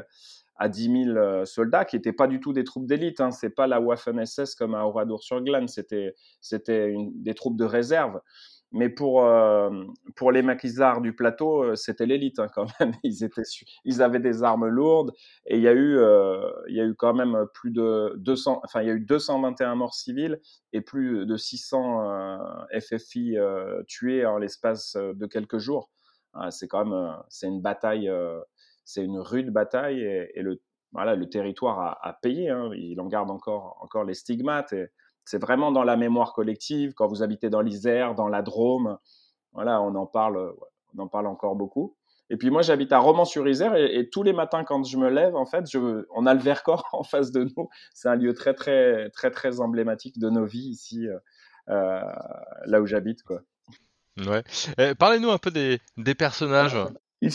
à 0.57 0.69
10 0.69 1.03
000 1.05 1.17
euh, 1.17 1.45
soldats 1.45 1.83
qui 1.83 1.97
n'étaient 1.97 2.13
pas 2.13 2.27
du 2.27 2.39
tout 2.39 2.53
des 2.53 2.63
troupes 2.63 2.85
d'élite. 2.85 3.19
Hein. 3.19 3.31
C'est 3.31 3.49
pas 3.49 3.67
la 3.67 3.81
Waffen-SS 3.81 4.55
comme 4.55 4.73
à 4.73 4.85
Oradour-sur-Glane, 4.85 5.67
c'était 5.67 6.13
des 6.41 7.33
troupes 7.33 7.57
de 7.57 7.65
réserve. 7.65 8.21
Mais 8.75 8.89
pour, 8.89 9.23
euh, 9.23 9.69
pour 10.17 10.33
les 10.33 10.41
maquisards 10.41 10.99
du 10.99 11.15
plateau, 11.15 11.63
euh, 11.63 11.75
c'était 11.75 12.05
l'élite 12.05 12.39
hein, 12.39 12.47
quand 12.53 12.67
même. 12.81 12.91
Ils, 13.03 14.01
avaient 14.01 14.19
des 14.19 14.43
armes 14.43 14.67
lourdes 14.67 15.13
et 15.45 15.55
il 15.55 15.61
y, 15.61 15.67
a 15.69 15.71
eu, 15.71 15.97
euh, 15.97 16.51
y 16.67 16.81
a 16.81 16.83
eu 16.83 16.93
quand 16.93 17.13
même 17.13 17.45
plus 17.53 17.71
de 17.71 18.13
200, 18.17 18.59
enfin, 18.65 18.81
il 18.81 18.87
y 18.89 18.91
a 18.91 18.93
eu 18.93 18.99
221 18.99 19.75
morts 19.75 19.93
civiles 19.93 20.41
et 20.73 20.81
plus 20.81 21.25
de 21.25 21.37
600 21.37 22.57
FFI 22.77 23.37
tués 23.87 24.25
en 24.25 24.37
l'espace 24.39 24.97
de 24.97 25.25
quelques 25.25 25.57
jours. 25.57 25.89
Ah, 26.33 26.51
c'est 26.51 26.67
quand 26.67 26.83
même 26.83 27.15
c'est 27.29 27.47
une 27.47 27.61
bataille, 27.61 28.11
c'est 28.83 29.05
une 29.05 29.19
rude 29.19 29.51
bataille 29.51 30.01
et, 30.01 30.41
le, 30.41 30.61
voilà, 30.91 31.15
le 31.15 31.29
territoire 31.29 31.97
a, 32.01 32.13
payé. 32.21 32.49
Hein. 32.49 32.71
Il 32.75 32.99
en 32.99 33.07
garde 33.07 33.31
encore, 33.31 33.77
encore 33.79 34.03
les 34.03 34.15
stigmates. 34.15 34.75
C'est 35.25 35.39
vraiment 35.39 35.71
dans 35.71 35.83
la 35.83 35.97
mémoire 35.97 36.33
collective. 36.33 36.93
Quand 36.93 37.07
vous 37.07 37.23
habitez 37.23 37.49
dans 37.49 37.61
l'Isère, 37.61 38.15
dans 38.15 38.27
la 38.27 38.41
Drôme, 38.41 38.97
voilà, 39.53 39.81
on 39.81 39.95
en 39.95 40.05
parle, 40.05 40.53
on 40.95 41.03
en 41.03 41.07
parle 41.07 41.27
encore 41.27 41.55
beaucoup. 41.55 41.95
Et 42.29 42.37
puis 42.37 42.49
moi, 42.49 42.61
j'habite 42.61 42.91
à 42.91 42.99
Romans-sur-Isère 42.99 43.75
et, 43.75 44.09
tous 44.09 44.23
les 44.23 44.33
matins 44.33 44.63
quand 44.63 44.83
je 44.83 44.97
me 44.97 45.09
lève, 45.09 45.35
en 45.35 45.45
fait, 45.45 45.69
je, 45.69 46.05
on 46.09 46.25
a 46.25 46.33
le 46.33 46.39
Vercors 46.39 46.87
en 46.93 47.03
face 47.03 47.31
de 47.31 47.43
nous. 47.43 47.69
C'est 47.93 48.09
un 48.09 48.15
lieu 48.15 48.33
très 48.33 48.53
très 48.53 49.09
très 49.11 49.31
très 49.31 49.59
emblématique 49.59 50.17
de 50.19 50.29
nos 50.29 50.45
vies 50.45 50.69
ici, 50.69 51.07
euh, 51.07 51.17
euh 51.69 52.01
là 52.65 52.81
où 52.81 52.85
j'habite, 52.85 53.23
quoi. 53.23 53.41
Ouais. 54.25 54.43
Eh, 54.77 54.95
parlez-nous 54.95 55.29
un 55.29 55.37
peu 55.37 55.51
des, 55.51 55.79
des 55.97 56.15
personnages. 56.15 56.77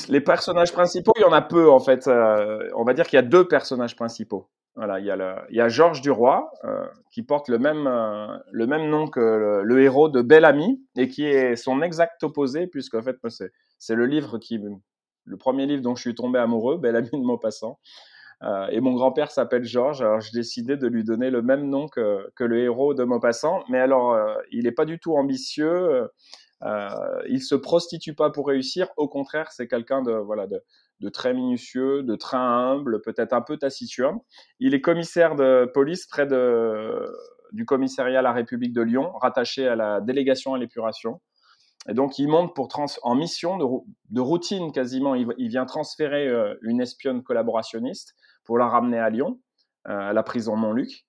Les 0.09 0.21
personnages 0.21 0.73
principaux, 0.73 1.13
il 1.17 1.23
y 1.23 1.25
en 1.25 1.33
a 1.33 1.43
peu 1.43 1.71
en 1.71 1.81
fait. 1.81 2.07
Euh, 2.07 2.69
on 2.75 2.85
va 2.85 2.95
dire 2.95 3.07
qu'il 3.07 3.17
y 3.17 3.19
a 3.19 3.23
deux 3.23 3.47
personnages 3.47 3.97
principaux. 3.97 4.49
Voilà, 4.77 5.01
il 5.01 5.07
y 5.07 5.61
a, 5.61 5.69
Georges 5.69 6.01
Duroy 6.01 6.49
euh, 6.65 6.87
qui 7.11 7.23
porte 7.23 7.49
le 7.49 7.59
même, 7.59 7.87
euh, 7.87 8.39
le 8.53 8.67
même 8.67 8.89
nom 8.89 9.09
que 9.09 9.63
le, 9.65 9.83
héros 9.83 10.09
de 10.09 10.23
Belle 10.23 10.45
Amie 10.45 10.81
et 10.97 11.09
qui 11.09 11.27
est 11.27 11.57
son 11.57 11.83
exact 11.83 12.23
opposé 12.23 12.67
puisque 12.69 12.95
en 12.95 13.03
fait 13.03 13.17
c'est, 13.79 13.95
le 13.95 14.07
livre 14.07 14.39
qui, 14.39 14.61
le 15.25 15.37
premier 15.37 15.67
livre 15.67 15.83
dont 15.83 15.97
je 15.97 16.03
suis 16.03 16.15
tombé 16.15 16.39
amoureux, 16.39 16.79
Belle 16.79 16.97
Amie 16.97 17.11
de 17.13 17.17
Maupassant. 17.19 17.79
Euh, 18.43 18.69
et 18.69 18.81
mon 18.81 18.95
grand-père 18.95 19.31
s'appelle 19.31 19.65
Georges, 19.65 20.01
alors 20.01 20.21
je 20.21 20.33
décidé 20.33 20.77
de 20.77 20.87
lui 20.87 21.05
donner 21.05 21.31
le 21.31 21.43
même 21.43 21.69
nom 21.69 21.89
que, 21.89 22.31
que 22.37 22.45
le 22.45 22.61
héros 22.61 22.95
de 22.95 23.05
Maupassant, 23.05 23.65
mais 23.69 23.81
alors 23.81 24.17
il 24.51 24.65
n'est 24.65 24.73
pas 24.73 24.87
du 24.87 24.99
tout 24.99 25.15
ambitieux, 25.17 26.09
euh, 26.63 27.23
il 27.29 27.43
se 27.43 27.55
prostitue 27.55 28.15
pas 28.15 28.31
pour 28.31 28.49
réussir, 28.49 28.89
au 28.97 29.09
contraire 29.09 29.51
c'est 29.53 29.67
quelqu'un 29.67 30.03
de 30.03 30.13
voilà 30.13 30.47
de, 30.47 30.63
de 31.01 31.09
très 31.09 31.33
minutieux, 31.35 32.03
de 32.03 32.15
très 32.17 32.37
humble, 32.37 33.01
peut-être 33.03 33.33
un 33.33 33.41
peu 33.41 33.57
taciturne. 33.57 34.19
Il 34.59 34.75
est 34.75 34.81
commissaire 34.81 35.35
de 35.35 35.71
police 35.73 36.07
près 36.07 36.27
de, 36.27 37.11
du 37.53 37.65
commissariat 37.65 38.21
à 38.21 38.23
la 38.23 38.33
République 38.33 38.73
de 38.73 38.83
Lyon, 38.83 39.13
rattaché 39.21 39.67
à 39.67 39.77
la 39.77 40.01
délégation 40.01 40.55
à 40.55 40.59
l'épuration. 40.59 41.21
Et 41.89 41.95
donc, 41.95 42.19
il 42.19 42.29
monte 42.29 42.55
pour 42.55 42.69
trans 42.69 42.87
en 43.03 43.15
mission 43.15 43.57
de, 43.57 43.65
de 44.11 44.21
routine 44.21 44.71
quasiment. 44.71 45.15
Il, 45.15 45.49
vient 45.49 45.65
transférer 45.65 46.29
euh, 46.29 46.55
une 46.63 46.81
espionne 46.81 47.23
collaborationniste 47.23 48.15
pour 48.45 48.59
la 48.59 48.69
ramener 48.69 48.99
à 48.99 49.09
Lyon, 49.09 49.41
euh, 49.89 50.11
à 50.11 50.13
la 50.13 50.23
prison 50.23 50.57
Montluc. 50.57 51.07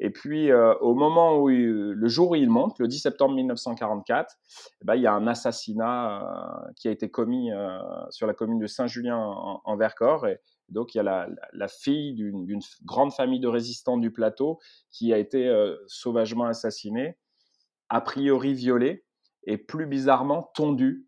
Et 0.00 0.10
puis, 0.10 0.50
euh, 0.50 0.74
au 0.80 0.94
moment 0.94 1.38
où 1.38 1.48
le 1.48 2.08
jour 2.08 2.30
où 2.30 2.34
il 2.34 2.50
monte, 2.50 2.78
le 2.78 2.88
10 2.88 2.98
septembre 2.98 3.34
1944, 3.34 4.34
eh 4.82 4.84
ben, 4.84 4.96
il 4.96 5.02
y 5.02 5.06
a 5.06 5.12
un 5.12 5.26
assassinat 5.26 6.20
euh, 6.20 6.72
qui 6.76 6.88
a 6.88 6.90
été 6.90 7.10
commis 7.10 7.52
euh, 7.52 7.78
sur 8.10 8.26
la 8.26 8.34
commune 8.34 8.58
de 8.58 8.66
Saint-Julien 8.66 9.16
en, 9.16 9.76
Vercors. 9.76 10.26
Et 10.26 10.40
donc, 10.68 10.94
il 10.94 10.98
y 10.98 11.00
a 11.00 11.04
la, 11.04 11.28
la 11.52 11.68
fille 11.68 12.14
d'une 12.14 12.60
grande 12.84 13.12
famille 13.12 13.40
de 13.40 13.48
résistants 13.48 13.96
du 13.96 14.10
plateau 14.10 14.58
qui 14.90 15.12
a 15.12 15.18
été 15.18 15.52
sauvagement 15.86 16.46
assassinée, 16.46 17.16
a 17.88 18.00
priori 18.00 18.54
violée 18.54 19.04
et 19.46 19.58
plus 19.58 19.86
bizarrement 19.86 20.50
tondue. 20.54 21.06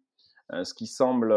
ce 0.62 0.74
qui 0.74 0.86
semble 0.86 1.34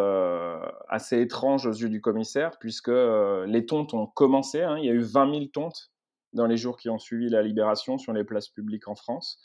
assez 0.89 1.21
étrange 1.21 1.65
aux 1.65 1.71
yeux 1.71 1.89
du 1.89 2.01
commissaire, 2.01 2.59
puisque 2.59 2.91
les 2.91 3.65
tontes 3.65 3.93
ont 3.93 4.05
commencé. 4.05 4.61
Hein, 4.61 4.77
il 4.77 4.85
y 4.85 4.89
a 4.89 4.93
eu 4.93 5.01
20 5.01 5.31
000 5.31 5.45
tontes 5.45 5.91
dans 6.33 6.45
les 6.45 6.57
jours 6.57 6.77
qui 6.77 6.89
ont 6.89 6.99
suivi 6.99 7.29
la 7.29 7.41
libération 7.41 7.97
sur 7.97 8.13
les 8.13 8.23
places 8.23 8.49
publiques 8.49 8.87
en 8.87 8.95
France 8.95 9.39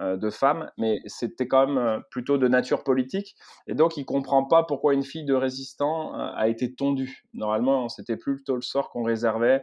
euh, 0.00 0.16
de 0.16 0.30
femmes, 0.30 0.70
mais 0.78 1.02
c'était 1.04 1.46
quand 1.46 1.66
même 1.66 1.76
euh, 1.76 2.00
plutôt 2.10 2.38
de 2.38 2.48
nature 2.48 2.82
politique. 2.82 3.36
Et 3.66 3.74
donc, 3.74 3.98
il 3.98 4.06
comprend 4.06 4.42
pas 4.42 4.62
pourquoi 4.62 4.94
une 4.94 5.02
fille 5.02 5.26
de 5.26 5.34
résistant 5.34 6.14
euh, 6.14 6.32
a 6.34 6.48
été 6.48 6.74
tondue. 6.74 7.24
Normalement, 7.34 7.90
c'était 7.90 8.16
plutôt 8.16 8.56
le 8.56 8.62
sort 8.62 8.88
qu'on 8.88 9.02
réservait 9.02 9.62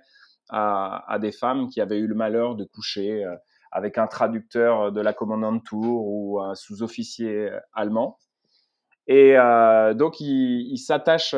à, 0.52 1.18
des 1.20 1.32
femmes 1.32 1.68
qui 1.68 1.82
avaient 1.82 1.98
eu 1.98 2.06
le 2.06 2.14
malheur 2.16 2.56
de 2.56 2.64
coucher 2.64 3.24
avec 3.72 4.00
un 4.00 4.08
traducteur 4.08 4.92
de 4.92 5.00
la 5.00 5.14
commandante 5.14 5.64
Tour 5.64 6.08
ou 6.08 6.40
un 6.42 6.56
sous-officier 6.56 7.52
allemand. 7.74 8.18
Et 9.06 9.36
donc, 9.96 10.20
il, 10.20 10.72
il 10.72 10.80
s'attache, 10.80 11.36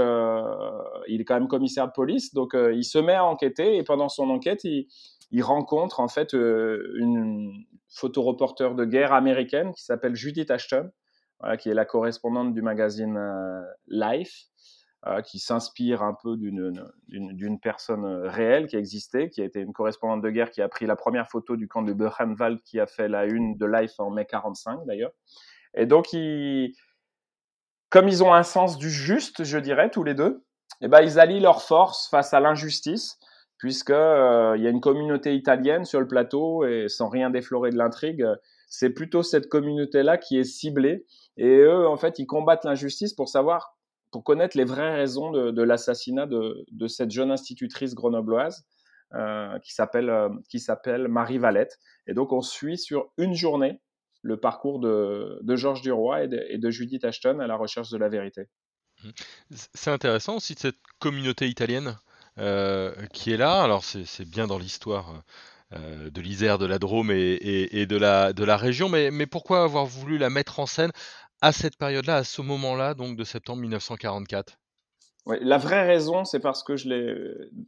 il 1.08 1.20
est 1.20 1.26
quand 1.26 1.34
même 1.34 1.50
commissaire 1.50 1.88
de 1.88 1.92
police, 1.92 2.34
donc 2.34 2.56
il 2.56 2.86
se 2.86 3.00
met 3.00 3.16
à 3.16 3.26
enquêter, 3.26 3.76
et 3.76 3.84
pendant 3.84 4.08
son 4.08 4.30
enquête, 4.30 4.64
il, 4.64 4.88
il 5.32 5.44
rencontre 5.44 6.00
en 6.00 6.08
fait 6.08 6.34
euh, 6.34 6.94
une 6.96 7.66
photoreporter 7.90 8.76
de 8.76 8.86
guerre 8.86 9.14
américaine 9.14 9.74
qui 9.74 9.84
s'appelle 9.84 10.16
Judith 10.16 10.52
Ashton, 10.52 10.92
qui 11.60 11.70
est 11.70 11.74
la 11.74 11.86
correspondante 11.86 12.54
du 12.54 12.62
magazine 12.62 13.18
euh, 13.18 13.62
Life, 13.88 14.46
qui 15.26 15.40
s'inspire 15.40 16.04
un 16.04 16.14
peu 16.14 16.38
d'une 16.38 17.60
personne 17.60 18.06
euh, 18.06 18.30
réelle 18.30 18.68
qui 18.68 18.76
existait, 18.76 19.30
qui 19.30 19.42
a 19.42 19.46
été 19.46 19.60
une 19.60 19.74
correspondante 19.74 20.22
de 20.22 20.30
guerre 20.30 20.52
qui 20.52 20.62
a 20.62 20.70
pris 20.70 20.86
la 20.86 20.96
première 20.96 21.28
photo 21.28 21.56
du 21.56 21.68
camp 21.68 21.82
de 21.82 21.94
Buchenwald 21.94 22.62
qui 22.62 22.80
a 22.80 22.86
fait 22.86 23.08
la 23.08 23.26
une 23.26 23.58
de 23.58 23.66
Life 23.66 24.00
en 24.00 24.12
mai 24.12 24.26
45 24.26 24.86
d'ailleurs. 24.86 25.12
Et 25.74 25.88
donc, 25.88 26.10
comme 27.90 28.08
ils 28.08 28.24
ont 28.24 28.34
un 28.34 28.44
sens 28.44 28.78
du 28.78 28.92
juste, 28.92 29.44
je 29.44 29.58
dirais, 29.58 29.90
tous 29.90 30.04
les 30.04 30.14
deux, 30.14 30.44
eh 30.82 30.88
ben, 30.88 31.02
ils 31.02 31.20
allient 31.20 31.40
leurs 31.40 31.64
forces 31.64 32.08
face 32.10 32.34
à 32.34 32.40
l'injustice 32.40 33.18
puisque 33.62 33.92
euh, 33.92 34.56
il 34.58 34.64
y 34.64 34.68
a 34.68 34.72
une 34.72 34.82
communauté 34.82 35.36
italienne 35.36 35.86
sur 35.86 36.00
le 36.00 36.08
plateau 36.08 36.66
et 36.66 36.90
sans 36.90 37.10
rien 37.10 37.30
déflorer 37.30 37.70
de 37.70 37.78
l'intrigue, 37.78 38.26
c'est 38.68 38.90
plutôt 38.90 39.22
cette 39.22 39.50
communauté-là 39.50 40.18
qui 40.18 40.40
est 40.40 40.44
ciblée. 40.44 41.06
Et 41.38 41.58
eux 41.60 41.88
en 41.88 41.96
fait 41.96 42.18
ils 42.18 42.26
combattent 42.26 42.66
l'injustice 42.66 43.14
pour 43.14 43.30
savoir, 43.30 43.78
pour 44.10 44.24
connaître 44.24 44.58
les 44.58 44.64
vraies 44.64 44.96
raisons 44.96 45.30
de, 45.30 45.62
l'assassinat 45.62 46.26
de, 46.26 46.88
cette 46.88 47.12
jeune 47.12 47.30
institutrice 47.30 47.94
grenobloise 47.94 48.66
euh, 49.14 49.60
qui 49.60 49.76
s'appelle 49.76 50.10
euh, 50.10 50.30
qui 50.50 50.60
s'appelle 50.60 51.08
Marie 51.08 51.38
Valette. 51.38 51.78
Et 52.08 52.16
donc 52.16 52.34
on 52.34 52.42
suit 52.42 52.80
sur 52.80 53.12
une 53.20 53.36
journée 53.36 53.80
le 54.24 54.38
parcours 54.38 54.80
de, 54.80 55.40
Georges 55.56 55.84
Duroy 55.84 56.24
et 56.24 56.28
de, 56.28 56.44
et 56.50 56.58
de 56.58 56.70
Judith 56.72 57.06
Ashton 57.06 57.38
à 57.38 57.46
la 57.46 57.58
recherche 57.58 57.92
de 57.92 57.98
la 58.00 58.10
vérité. 58.10 58.48
C'est 59.50 59.92
intéressant 59.92 60.38
aussi 60.38 60.56
cette 60.58 60.80
communauté 60.98 61.48
italienne? 61.48 61.96
Qui 63.14 63.32
est 63.32 63.38
là. 63.38 63.62
Alors 63.62 63.84
c'est 63.84 64.30
bien 64.30 64.48
dans 64.48 64.58
l'histoire 64.58 65.24
euh, 65.74 66.10
de 66.10 66.20
l'Isère, 66.20 66.58
de 66.58 66.66
la 66.66 66.80
Drôme 66.80 67.12
et, 67.12 67.86
de, 67.86 67.96
la, 67.96 68.58
région, 68.58 68.90
mais, 68.90 69.26
pourquoi 69.26 69.64
avoir 69.64 69.86
voulu 69.86 70.18
la 70.18 70.30
mettre 70.30 70.60
en 70.60 70.66
scène 70.66 70.92
à 71.40 71.54
cette 71.54 71.78
période-là, 71.78 72.18
à 72.18 72.24
ce 72.26 72.42
moment-là, 72.42 72.94
donc 72.94 73.16
de 73.16 73.24
septembre 73.24 73.62
1944 73.62 74.58
la 75.28 75.60
vraie 75.60 75.86
raison, 75.86 76.26
c'est 76.26 76.40
parce 76.40 76.64
que 76.64 76.76
je 76.76 76.90
l'ai, 76.90 77.16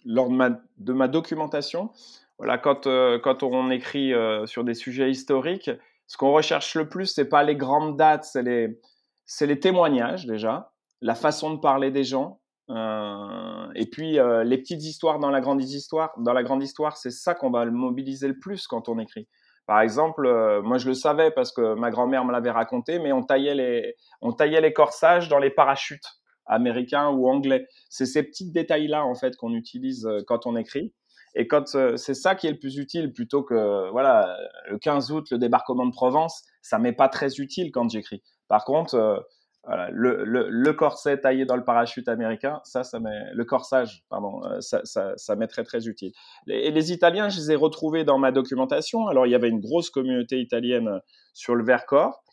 lors 0.05 0.27
de 0.27 0.91
ma, 0.91 1.07
documentation, 1.07 1.91
voilà, 2.39 2.57
quand, 2.57 2.87
euh, 2.87 3.19
on 3.43 3.69
écrit 3.69 4.11
sur 4.45 4.63
des 4.63 4.73
sujets 4.73 5.11
historiques, 5.11 5.69
ce 6.07 6.17
qu'on 6.17 6.33
recherche 6.33 6.73
le 6.73 6.89
plus, 6.89 7.05
c'est 7.05 7.29
pas 7.29 7.43
les 7.43 7.55
grandes 7.55 7.95
dates, 7.95 8.25
c'est 8.25 9.45
les 9.45 9.59
témoignages 9.59 10.25
déjà, 10.25 10.73
la 10.99 11.13
façon 11.13 11.53
de 11.53 11.59
parler 11.59 11.91
des 11.91 12.03
gens, 12.03 12.41
euh, 12.73 13.67
et 13.75 13.85
puis 13.85 14.19
euh, 14.19 14.43
les 14.43 14.57
petites 14.57 14.83
histoires 14.83 15.19
dans 15.19 15.29
la 15.29 15.41
grande 15.41 15.61
histoire, 15.61 16.11
dans 16.17 16.33
la 16.33 16.43
grande 16.43 16.63
histoire, 16.63 16.97
c'est 16.97 17.11
ça 17.11 17.35
qu'on 17.35 17.51
va 17.51 17.65
mobiliser 17.65 18.27
le 18.27 18.39
plus 18.39 18.67
quand 18.67 18.89
on 18.89 18.99
écrit, 18.99 19.27
Par 19.67 19.81
exemple, 19.81 20.23
moi 20.63 20.77
je 20.77 20.87
le 20.87 20.93
savais 20.93 21.31
parce 21.31 21.51
que 21.51 21.75
ma 21.75 21.91
grand-mère 21.91 22.25
me 22.25 22.31
l'avait 22.31 22.51
raconté, 22.51 22.99
mais 22.99 23.11
on 23.11 23.23
taillait 23.23 23.55
les, 23.55 23.95
on 24.21 24.33
taillait 24.33 24.61
les 24.61 24.73
corsages 24.73 25.29
dans 25.29 25.39
les 25.39 25.51
parachutes 25.51 26.07
américains 26.45 27.09
ou 27.09 27.29
anglais. 27.29 27.67
C'est 27.89 28.05
ces 28.05 28.23
petits 28.23 28.51
détails-là 28.51 29.05
en 29.05 29.15
fait 29.15 29.35
qu'on 29.37 29.53
utilise 29.53 30.09
quand 30.27 30.47
on 30.47 30.55
écrit. 30.55 30.93
Et 31.35 31.47
quand 31.47 31.65
c'est 31.67 32.13
ça 32.13 32.35
qui 32.35 32.47
est 32.47 32.51
le 32.51 32.59
plus 32.59 32.77
utile, 32.77 33.11
plutôt 33.11 33.43
que 33.43 33.89
voilà 33.91 34.37
le 34.69 34.77
15 34.77 35.11
août 35.11 35.27
le 35.31 35.37
débarquement 35.37 35.85
de 35.85 35.91
Provence, 35.91 36.43
ça 36.61 36.79
m'est 36.79 36.93
pas 36.93 37.09
très 37.09 37.35
utile 37.37 37.71
quand 37.71 37.89
j'écris. 37.89 38.23
Par 38.47 38.65
contre, 38.65 39.25
le, 39.65 40.23
le, 40.25 40.73
corset 40.73 41.19
taillé 41.19 41.45
dans 41.45 41.55
le 41.55 41.63
parachute 41.63 42.07
américain, 42.09 42.59
ça, 42.63 42.83
ça 42.83 42.99
met, 42.99 43.31
le 43.33 43.45
corsage, 43.45 44.03
pardon, 44.09 44.41
ça, 44.59 44.81
ça, 44.83 45.35
m'est 45.35 45.47
très 45.47 45.63
très 45.63 45.87
utile. 45.87 46.11
Et 46.47 46.71
les 46.71 46.91
Italiens, 46.91 47.29
je 47.29 47.39
les 47.39 47.51
ai 47.51 47.55
retrouvés 47.55 48.03
dans 48.03 48.17
ma 48.17 48.31
documentation. 48.31 49.07
Alors, 49.07 49.25
il 49.25 49.31
y 49.31 49.35
avait 49.35 49.49
une 49.49 49.61
grosse 49.61 49.89
communauté 49.89 50.39
italienne 50.39 50.99
sur 51.33 51.55
le 51.55 51.63
Vercors. 51.63 52.23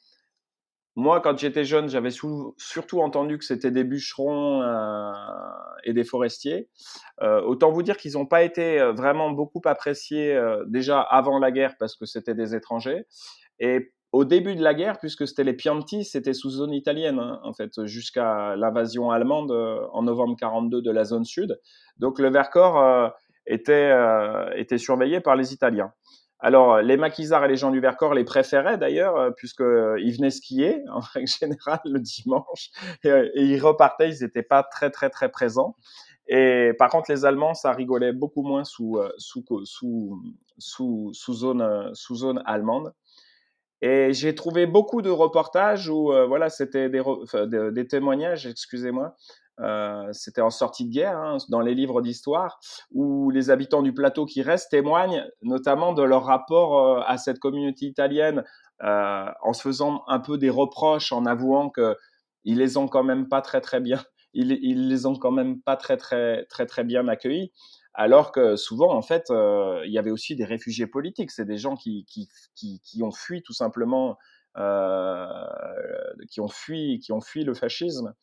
Moi, 0.96 1.20
quand 1.20 1.38
j'étais 1.38 1.64
jeune, 1.64 1.88
j'avais 1.88 2.10
surtout 2.10 3.00
entendu 3.00 3.38
que 3.38 3.44
c'était 3.44 3.70
des 3.70 3.84
bûcherons 3.84 4.60
euh, 4.62 5.12
et 5.84 5.92
des 5.92 6.04
forestiers. 6.04 6.68
Euh, 7.22 7.40
autant 7.42 7.70
vous 7.70 7.82
dire 7.82 7.96
qu'ils 7.96 8.14
n'ont 8.14 8.26
pas 8.26 8.42
été 8.42 8.80
euh, 8.80 8.92
vraiment 8.92 9.30
beaucoup 9.30 9.62
appréciés 9.64 10.34
euh, 10.34 10.64
déjà 10.66 11.00
avant 11.00 11.38
la 11.38 11.52
guerre 11.52 11.76
parce 11.78 11.96
que 11.96 12.06
c'était 12.06 12.34
des 12.34 12.56
étrangers. 12.56 13.06
Et 13.60 13.92
au 14.12 14.24
début 14.24 14.56
de 14.56 14.62
la 14.62 14.74
guerre, 14.74 14.98
puisque 14.98 15.26
c'était 15.26 15.44
les 15.44 15.52
Pianti, 15.52 16.04
c'était 16.04 16.34
sous 16.34 16.50
zone 16.50 16.72
italienne, 16.72 17.18
hein, 17.18 17.40
en 17.44 17.52
fait, 17.52 17.84
jusqu'à 17.84 18.56
l'invasion 18.56 19.10
allemande 19.10 19.52
en 19.92 20.02
novembre 20.02 20.36
42 20.38 20.82
de 20.82 20.90
la 20.90 21.04
zone 21.04 21.24
sud. 21.24 21.60
Donc 21.98 22.18
le 22.18 22.30
Vercors 22.30 23.12
était, 23.46 23.92
était 24.56 24.78
surveillé 24.78 25.20
par 25.20 25.36
les 25.36 25.52
Italiens. 25.52 25.92
Alors, 26.42 26.80
les 26.80 26.96
maquisards 26.96 27.44
et 27.44 27.48
les 27.48 27.56
gens 27.56 27.70
du 27.70 27.80
Vercors 27.80 28.14
les 28.14 28.24
préféraient 28.24 28.78
d'ailleurs, 28.78 29.16
euh, 29.16 29.30
puisqu'ils 29.30 29.64
euh, 29.64 30.12
venaient 30.16 30.30
skier 30.30 30.82
en 30.92 31.00
règle 31.00 31.28
générale 31.28 31.80
le 31.84 32.00
dimanche 32.00 32.70
euh, 33.04 33.28
et, 33.34 33.44
ils 33.44 33.60
repartaient, 33.60 34.10
ils 34.10 34.22
n'étaient 34.22 34.42
pas 34.42 34.62
très 34.62 34.90
très 34.90 35.10
très 35.10 35.30
présents. 35.30 35.76
Et 36.28 36.72
par 36.78 36.90
contre, 36.90 37.10
les 37.10 37.24
Allemands, 37.24 37.54
ça 37.54 37.72
rigolait 37.72 38.12
beaucoup 38.12 38.42
moins 38.42 38.64
sous 38.64 38.98
sous 39.18 39.44
sous, 39.64 41.12
sous 41.12 41.34
zone 41.34 41.90
sous 41.92 42.14
zone 42.14 42.40
allemande. 42.46 42.94
Et 43.82 44.12
j'ai 44.12 44.34
trouvé 44.34 44.66
beaucoup 44.66 45.02
de 45.02 45.10
reportages 45.10 45.88
où 45.88 46.12
voilà, 46.28 46.50
c'était 46.50 46.90
des, 46.90 47.02
des 47.72 47.86
témoignages, 47.86 48.46
excusez-moi, 48.46 49.16
euh, 49.60 50.08
c'était 50.12 50.40
en 50.40 50.50
sortie 50.50 50.86
de 50.86 50.92
guerre, 50.92 51.18
hein, 51.18 51.36
dans 51.50 51.60
les 51.60 51.74
livres 51.74 52.00
d'histoire, 52.00 52.58
où 52.92 53.30
les 53.30 53.50
habitants 53.50 53.82
du 53.82 53.92
plateau 53.92 54.24
qui 54.24 54.42
restent 54.42 54.70
témoignent 54.70 55.26
notamment 55.42 55.92
de 55.92 56.02
leur 56.02 56.24
rapport 56.24 56.78
euh, 56.78 57.02
à 57.06 57.18
cette 57.18 57.38
communauté 57.38 57.86
italienne, 57.86 58.44
euh, 58.82 59.26
en 59.42 59.52
se 59.52 59.62
faisant 59.62 60.02
un 60.08 60.20
peu 60.20 60.38
des 60.38 60.50
reproches, 60.50 61.12
en 61.12 61.26
avouant 61.26 61.68
que 61.68 61.96
ils 62.44 62.56
les 62.56 62.78
ont 62.78 62.88
quand 62.88 63.02
même 63.02 63.28
pas 63.28 63.42
très 63.42 63.60
très 63.60 63.80
bien, 63.80 64.02
ils, 64.32 64.52
ils 64.62 64.88
les 64.88 65.04
ont 65.04 65.16
quand 65.16 65.30
même 65.30 65.60
pas 65.60 65.76
très 65.76 65.98
très 65.98 66.46
très 66.46 66.64
très 66.64 66.84
bien 66.84 67.06
accueillis. 67.08 67.52
Alors 67.94 68.32
que 68.32 68.56
souvent, 68.56 68.94
en 68.94 69.02
fait, 69.02 69.24
il 69.30 69.90
y 69.92 69.98
avait 69.98 70.10
aussi 70.10 70.36
des 70.36 70.44
réfugiés 70.44 70.86
politiques. 70.86 71.30
C'est 71.30 71.44
des 71.44 71.58
gens 71.58 71.74
qui, 71.74 72.04
qui, 72.06 72.28
qui, 72.54 72.80
qui, 72.84 73.02
ont 73.02 73.10
fui 73.10 73.42
tout 73.42 73.52
simplement, 73.52 74.16
qui 74.56 76.40
ont 76.40 76.48
fui, 76.48 77.00
qui 77.00 77.12
ont 77.12 77.20
fui 77.20 77.44
le 77.44 77.54
fascisme. 77.54 78.14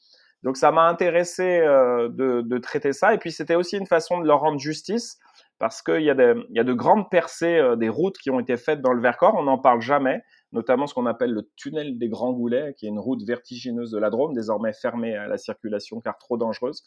Donc 0.43 0.57
ça 0.57 0.71
m'a 0.71 0.87
intéressé 0.87 1.59
euh, 1.59 2.09
de, 2.09 2.41
de, 2.41 2.57
traiter 2.57 2.93
ça. 2.93 3.13
Et 3.13 3.17
puis 3.17 3.31
c'était 3.31 3.55
aussi 3.55 3.77
une 3.77 3.87
façon 3.87 4.19
de 4.19 4.27
leur 4.27 4.41
rendre 4.41 4.59
justice 4.59 5.17
parce 5.59 5.81
qu'il 5.81 6.01
y, 6.01 6.11
a 6.11 6.35
y 6.49 6.59
a 6.59 6.63
de 6.63 6.73
grandes 6.73 7.09
percées 7.09 7.57
euh, 7.57 7.75
des 7.75 7.89
routes 7.89 8.17
qui 8.17 8.29
ont 8.29 8.39
été 8.39 8.57
faites 8.57 8.81
dans 8.81 8.93
le 8.93 9.01
Vercors. 9.01 9.35
On 9.35 9.43
n'en 9.43 9.57
parle 9.57 9.81
jamais, 9.81 10.21
notamment 10.51 10.87
ce 10.87 10.93
qu'on 10.93 11.05
appelle 11.05 11.31
le 11.31 11.49
tunnel 11.55 11.97
des 11.97 12.09
Grands 12.09 12.33
Goulets, 12.33 12.73
qui 12.77 12.85
est 12.85 12.89
une 12.89 12.99
route 12.99 13.23
vertigineuse 13.23 13.91
de 13.91 13.97
la 13.97 14.09
Drôme, 14.09 14.33
désormais 14.33 14.73
fermée 14.73 15.15
à 15.15 15.27
la 15.27 15.37
circulation 15.37 15.99
car 15.99 16.17
trop 16.17 16.37
dangereuse. 16.37 16.83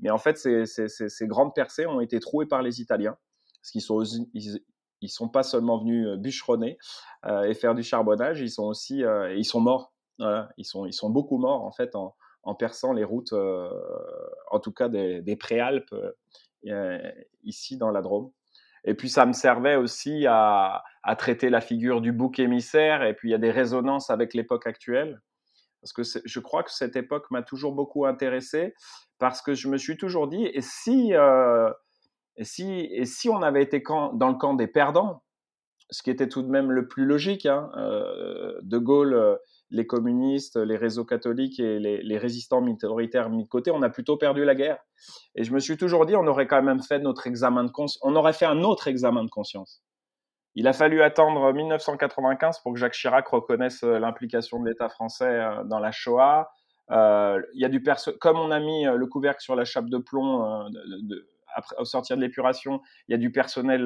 Mais 0.00 0.10
en 0.10 0.18
fait, 0.18 0.38
ces, 0.38 1.26
grandes 1.26 1.54
percées 1.54 1.86
ont 1.86 2.00
été 2.00 2.20
trouées 2.20 2.46
par 2.46 2.62
les 2.62 2.80
Italiens, 2.80 3.16
parce 3.60 3.70
qu'ils 3.70 3.82
sont 3.82 4.02
ils, 4.02 5.08
sont 5.08 5.28
pas 5.28 5.42
seulement 5.42 5.78
venus 5.78 6.06
euh, 6.06 6.16
bûcheronner 6.16 6.78
euh, 7.26 7.42
et 7.42 7.54
faire 7.54 7.74
du 7.74 7.82
charbonnage, 7.82 8.40
ils 8.40 8.50
sont 8.50 8.64
aussi 8.64 9.04
euh, 9.04 9.34
ils 9.34 9.44
sont 9.44 9.60
morts. 9.60 9.92
Ils 10.56 10.64
sont 10.64 10.86
ils 10.86 10.92
sont 10.92 11.10
beaucoup 11.10 11.36
morts 11.36 11.64
en 11.64 11.72
fait 11.72 11.96
en, 11.96 12.14
en 12.44 12.54
perçant 12.54 12.92
les 12.92 13.02
routes, 13.02 13.32
en 13.32 14.60
tout 14.60 14.70
cas 14.70 14.88
des, 14.88 15.20
des 15.20 15.34
préalpes 15.34 15.94
ici 17.42 17.76
dans 17.76 17.90
la 17.90 18.02
Drôme. 18.02 18.30
Et 18.84 18.94
puis 18.94 19.08
ça 19.08 19.26
me 19.26 19.32
servait 19.32 19.76
aussi 19.76 20.26
à, 20.26 20.82
traiter 21.18 21.50
la 21.50 21.60
figure 21.60 22.00
du 22.00 22.12
bouc 22.12 22.38
émissaire. 22.38 23.02
Et 23.02 23.14
puis 23.14 23.28
il 23.28 23.32
y 23.32 23.34
a 23.34 23.38
des 23.38 23.50
résonances 23.50 24.10
avec 24.10 24.34
l'époque 24.34 24.66
actuelle. 24.66 25.20
Parce 25.80 25.92
que 25.92 26.02
je 26.24 26.40
crois 26.40 26.62
que 26.62 26.70
cette 26.70 26.94
époque 26.96 27.30
m'a 27.30 27.42
toujours 27.42 27.74
beaucoup 27.74 28.06
intéressé. 28.06 28.74
Parce 29.18 29.42
que 29.42 29.54
je 29.54 29.68
me 29.68 29.78
suis 29.78 29.96
toujours 29.96 30.28
dit, 30.28 30.46
et 30.46 30.60
si, 30.62 31.14
euh, 31.14 31.70
et 32.36 32.44
si, 32.44 32.88
et 32.92 33.04
si 33.04 33.28
on 33.28 33.42
avait 33.42 33.62
été 33.62 33.82
dans 34.14 34.28
le 34.28 34.34
camp 34.34 34.54
des 34.54 34.66
perdants, 34.66 35.22
ce 35.90 36.02
qui 36.02 36.10
était 36.10 36.28
tout 36.28 36.42
de 36.42 36.48
même 36.48 36.72
le 36.72 36.88
plus 36.88 37.04
logique, 37.04 37.46
hein, 37.46 37.70
euh, 37.76 38.58
De 38.62 38.78
Gaulle 38.78 39.38
les 39.72 39.86
communistes, 39.86 40.56
les 40.56 40.76
réseaux 40.76 41.04
catholiques 41.04 41.58
et 41.58 41.78
les, 41.78 42.18
résistants 42.18 42.60
minoritaires 42.60 43.30
mis 43.30 43.44
de 43.44 43.48
côté, 43.48 43.70
on 43.70 43.82
a 43.82 43.88
plutôt 43.88 44.18
perdu 44.18 44.44
la 44.44 44.54
guerre. 44.54 44.78
Et 45.34 45.44
je 45.44 45.52
me 45.52 45.58
suis 45.58 45.78
toujours 45.78 46.04
dit, 46.04 46.14
on 46.14 46.26
aurait 46.26 46.46
quand 46.46 46.62
même 46.62 46.82
fait 46.82 46.98
notre 46.98 47.26
examen 47.26 47.64
de 47.64 47.70
conscience, 47.70 47.98
on 48.02 48.14
aurait 48.14 48.34
fait 48.34 48.44
un 48.44 48.62
autre 48.62 48.86
examen 48.86 49.24
de 49.24 49.30
conscience. 49.30 49.82
Il 50.54 50.68
a 50.68 50.74
fallu 50.74 51.00
attendre 51.02 51.50
1995 51.54 52.58
pour 52.60 52.74
que 52.74 52.78
Jacques 52.78 52.92
Chirac 52.92 53.26
reconnaisse 53.28 53.82
euh, 53.84 53.98
l'implication 53.98 54.60
de 54.60 54.68
l'État 54.68 54.90
français 54.90 55.24
euh, 55.24 55.64
dans 55.64 55.78
la 55.78 55.90
Shoah. 55.90 56.50
Euh, 56.90 57.40
y 57.54 57.64
a 57.64 57.70
du 57.70 57.82
comme 58.20 58.38
on 58.38 58.50
a 58.50 58.60
mis 58.60 58.84
le 58.84 59.06
couvercle 59.06 59.40
sur 59.40 59.56
la 59.56 59.64
chape 59.64 59.88
de 59.88 59.96
plomb 59.96 60.68
au 61.78 61.84
sortir 61.86 62.16
de 62.16 62.20
l'épuration, 62.20 62.82
il 63.08 63.12
y 63.12 63.14
a 63.14 63.18
du 63.18 63.32
personnel 63.32 63.84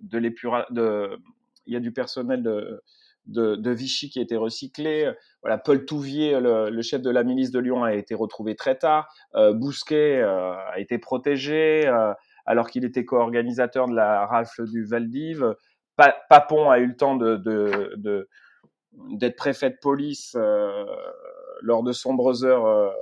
de 0.00 0.18
l'épura, 0.18 0.66
il 0.70 1.72
y 1.72 1.76
a 1.76 1.80
du 1.80 1.92
personnel 1.92 2.42
de, 2.42 2.82
de, 3.26 3.70
Vichy 3.70 4.10
qui 4.10 4.18
a 4.18 4.22
été 4.22 4.36
recyclé. 4.36 5.12
Voilà, 5.42 5.58
Paul 5.58 5.84
Touvier, 5.84 6.38
le, 6.40 6.82
chef 6.82 7.02
de 7.02 7.10
la 7.10 7.24
milice 7.24 7.50
de 7.50 7.58
Lyon, 7.58 7.84
a 7.84 7.94
été 7.94 8.14
retrouvé 8.14 8.54
très 8.54 8.76
tard. 8.76 9.12
Euh, 9.34 9.52
Bousquet 9.52 10.20
euh, 10.20 10.54
a 10.54 10.78
été 10.78 10.98
protégé 10.98 11.86
euh, 11.86 12.12
alors 12.46 12.70
qu'il 12.70 12.84
était 12.84 13.04
co-organisateur 13.04 13.88
de 13.88 13.94
la 13.94 14.26
rafle 14.26 14.68
du 14.68 14.84
Valdiv. 14.84 15.54
Papon 15.96 16.70
a 16.70 16.78
eu 16.78 16.86
le 16.86 16.96
temps 16.96 17.16
de, 17.16 18.28
d'être 19.12 19.36
préfet 19.36 19.70
de 19.70 19.78
police 19.80 20.36
lors 21.62 21.84
de 21.84 21.92
sombres 21.92 22.44
heures 22.44 22.92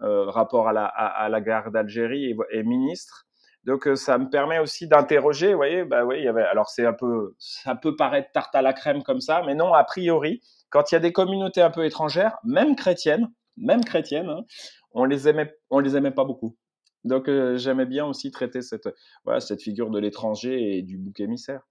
rapport 0.00 0.66
à 0.66 0.72
la, 0.72 0.86
à, 0.86 1.28
la 1.28 1.40
guerre 1.42 1.70
d'Algérie 1.70 2.34
et, 2.50 2.62
ministre. 2.62 3.26
Donc 3.64 3.86
euh, 3.86 3.94
ça 3.94 4.18
me 4.18 4.28
permet 4.28 4.58
aussi 4.58 4.88
d'interroger, 4.88 5.52
vous 5.52 5.56
voyez, 5.56 5.84
bah 5.84 6.04
oui, 6.04 6.16
il 6.18 6.24
y 6.24 6.28
avait, 6.28 6.42
alors 6.42 6.68
c'est 6.68 6.84
un 6.84 6.92
peu, 6.92 7.36
ça 7.38 7.76
peut 7.76 7.94
paraître 7.94 8.32
tarte 8.32 8.54
à 8.56 8.62
la 8.62 8.72
crème 8.72 9.04
comme 9.04 9.20
ça, 9.20 9.42
mais 9.46 9.54
non, 9.54 9.72
a 9.72 9.84
priori, 9.84 10.42
quand 10.68 10.90
il 10.90 10.96
y 10.96 10.96
a 10.96 11.00
des 11.00 11.12
communautés 11.12 11.62
un 11.62 11.70
peu 11.70 11.84
étrangères, 11.84 12.38
même 12.42 12.74
chrétiennes, 12.74 13.30
même 13.56 13.84
chrétiennes, 13.84 14.28
hein, 14.28 14.44
on 14.90 15.04
les 15.04 15.28
aimait, 15.28 15.54
on 15.70 15.78
les 15.78 15.96
aimait 15.96 16.10
pas 16.10 16.24
beaucoup. 16.24 16.56
Donc 17.04 17.28
euh, 17.28 17.56
j'aimais 17.56 17.86
bien 17.86 18.04
aussi 18.04 18.32
traiter 18.32 18.62
cette, 18.62 18.88
voilà, 19.24 19.38
cette 19.38 19.62
figure 19.62 19.90
de 19.90 20.00
l'étranger 20.00 20.78
et 20.78 20.82
du 20.82 20.98
bouc 20.98 21.20
émissaire. 21.20 21.62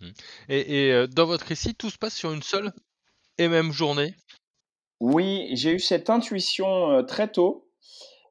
Mmh. 0.00 0.08
Et, 0.48 0.86
et 0.86 0.92
euh, 0.92 1.06
dans 1.06 1.26
votre 1.26 1.46
récit, 1.46 1.74
tout 1.74 1.90
se 1.90 1.98
passe 1.98 2.14
sur 2.14 2.32
une 2.32 2.42
seule 2.42 2.72
et 3.36 3.48
même 3.48 3.72
journée? 3.72 4.14
Oui, 5.00 5.50
j'ai 5.52 5.72
eu 5.72 5.80
cette 5.80 6.08
intuition 6.08 7.04
très 7.04 7.28
tôt. 7.28 7.63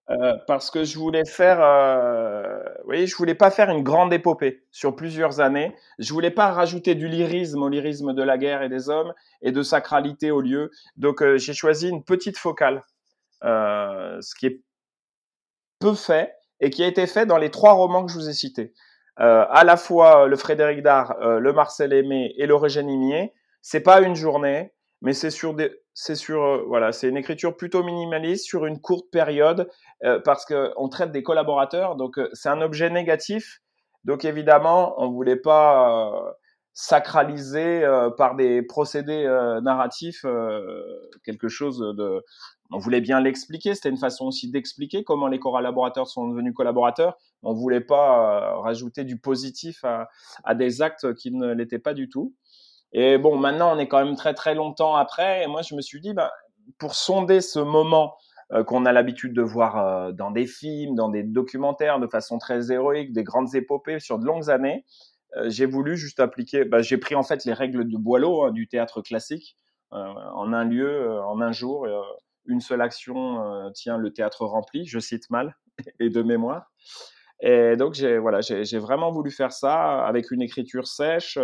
Euh, 0.09 0.37
parce 0.47 0.69
que 0.69 0.83
je 0.83 0.99
voulais 0.99 1.23
faire, 1.25 1.61
euh, 1.61 2.61
oui, 2.85 3.07
je 3.07 3.15
voulais 3.15 3.35
pas 3.35 3.49
faire 3.51 3.69
une 3.69 3.83
grande 3.83 4.11
épopée 4.11 4.65
sur 4.69 4.95
plusieurs 4.95 5.39
années. 5.39 5.73
Je 5.97 6.11
voulais 6.13 6.31
pas 6.31 6.51
rajouter 6.51 6.93
du 6.93 7.07
lyrisme 7.07 7.63
au 7.63 7.69
lyrisme 7.69 8.13
de 8.13 8.21
la 8.21 8.37
guerre 8.37 8.63
et 8.63 8.69
des 8.69 8.89
hommes 8.89 9.13
et 9.41 9.53
de 9.53 9.63
sacralité 9.63 10.29
au 10.29 10.41
lieu. 10.41 10.71
Donc 10.97 11.21
euh, 11.21 11.37
j'ai 11.37 11.53
choisi 11.53 11.87
une 11.87 12.03
petite 12.03 12.37
focale, 12.37 12.83
euh, 13.45 14.19
ce 14.19 14.35
qui 14.35 14.47
est 14.47 14.61
peu 15.79 15.93
fait 15.93 16.35
et 16.59 16.69
qui 16.69 16.83
a 16.83 16.87
été 16.87 17.07
fait 17.07 17.25
dans 17.25 17.37
les 17.37 17.49
trois 17.49 17.73
romans 17.73 18.05
que 18.05 18.11
je 18.11 18.17
vous 18.17 18.29
ai 18.29 18.33
cités. 18.33 18.73
À 19.15 19.63
la 19.63 19.77
fois 19.77 20.27
le 20.27 20.35
Frédéric 20.35 20.81
Dard, 20.81 21.15
le 21.19 21.53
Marcel 21.53 21.93
Aimé 21.93 22.33
et 22.37 22.47
le 22.47 22.55
Eugène 22.55 23.29
C'est 23.61 23.81
pas 23.81 24.01
une 24.01 24.15
journée, 24.15 24.73
mais 25.03 25.13
c'est 25.13 25.31
sur 25.31 25.53
des, 25.53 25.69
c'est 25.93 26.15
sur, 26.15 26.41
euh, 26.41 26.63
voilà, 26.65 26.93
c'est 26.93 27.09
une 27.09 27.17
écriture 27.17 27.55
plutôt 27.57 27.83
minimaliste 27.83 28.45
sur 28.45 28.65
une 28.65 28.79
courte 28.79 29.11
période 29.11 29.69
euh, 30.03 30.19
parce 30.23 30.45
que 30.45 30.71
on 30.77 30.87
traite 30.87 31.11
des 31.11 31.23
collaborateurs, 31.23 31.97
donc 31.97 32.17
euh, 32.17 32.29
c'est 32.31 32.49
un 32.49 32.61
objet 32.61 32.89
négatif. 32.89 33.59
Donc 34.05 34.25
évidemment, 34.25 34.95
on 34.97 35.11
voulait 35.11 35.37
pas 35.37 36.35
sacraliser 36.73 37.87
par 38.17 38.35
des 38.35 38.61
procédés 38.61 39.23
narratifs 39.63 40.25
quelque 41.23 41.47
chose 41.47 41.79
de. 41.79 42.21
On 42.69 42.79
voulait 42.79 42.99
bien 42.99 43.21
l'expliquer. 43.21 43.75
C'était 43.75 43.87
une 43.87 43.97
façon 43.97 44.25
aussi 44.25 44.51
d'expliquer 44.51 45.05
comment 45.05 45.27
les 45.29 45.39
collaborateurs 45.39 46.07
sont 46.07 46.27
devenus 46.27 46.53
collaborateurs. 46.53 47.17
On 47.43 47.53
voulait 47.53 47.79
pas 47.79 48.59
rajouter 48.59 49.05
du 49.05 49.17
positif 49.17 49.85
à, 49.85 50.09
à 50.43 50.53
des 50.53 50.81
actes 50.81 51.13
qui 51.13 51.31
ne 51.31 51.53
l'étaient 51.53 51.79
pas 51.79 51.93
du 51.93 52.09
tout. 52.09 52.33
Et 52.93 53.17
bon, 53.17 53.37
maintenant, 53.37 53.75
on 53.75 53.79
est 53.79 53.87
quand 53.87 54.03
même 54.03 54.15
très 54.15 54.33
très 54.33 54.55
longtemps 54.55 54.95
après. 54.95 55.43
Et 55.43 55.47
moi, 55.47 55.61
je 55.63 55.75
me 55.75 55.81
suis 55.81 55.99
dit, 55.99 56.13
ben, 56.13 56.29
pour 56.77 56.95
sonder 56.95 57.41
ce 57.41 57.59
moment 57.59 58.15
euh, 58.51 58.63
qu'on 58.63 58.85
a 58.85 58.91
l'habitude 58.91 59.33
de 59.33 59.41
voir 59.41 59.77
euh, 59.77 60.11
dans 60.11 60.31
des 60.31 60.45
films, 60.45 60.95
dans 60.95 61.09
des 61.09 61.23
documentaires 61.23 61.99
de 61.99 62.07
façon 62.07 62.37
très 62.37 62.71
héroïque, 62.71 63.11
des 63.13 63.23
grandes 63.23 63.55
épopées 63.55 63.99
sur 63.99 64.19
de 64.19 64.25
longues 64.25 64.49
années, 64.49 64.85
euh, 65.37 65.49
j'ai 65.49 65.65
voulu 65.65 65.97
juste 65.97 66.19
appliquer, 66.19 66.65
bah, 66.65 66.81
j'ai 66.81 66.97
pris 66.97 67.15
en 67.15 67.23
fait 67.23 67.45
les 67.45 67.53
règles 67.53 67.89
de 67.89 67.97
Boileau, 67.97 68.43
hein, 68.43 68.51
du 68.51 68.67
théâtre 68.67 69.01
classique, 69.01 69.57
en 69.91 70.53
un 70.53 70.65
lieu, 70.65 71.21
en 71.21 71.39
un 71.39 71.51
jour, 71.51 71.85
une 72.47 72.61
seule 72.61 72.81
action 72.81 73.71
tient 73.75 73.95
le 73.95 74.11
théâtre 74.11 74.43
rempli, 74.43 74.87
je 74.87 74.97
cite 74.97 75.29
mal, 75.29 75.55
et 75.99 76.09
de 76.09 76.23
mémoire. 76.23 76.71
Et 77.41 77.75
donc, 77.75 77.93
j'ai 77.93 78.17
voilà, 78.17 78.41
j'ai 78.41 78.79
vraiment 78.79 79.11
voulu 79.11 79.29
faire 79.29 79.51
ça 79.51 80.03
avec 80.03 80.31
une 80.31 80.41
écriture 80.41 80.87
sèche, 80.87 81.37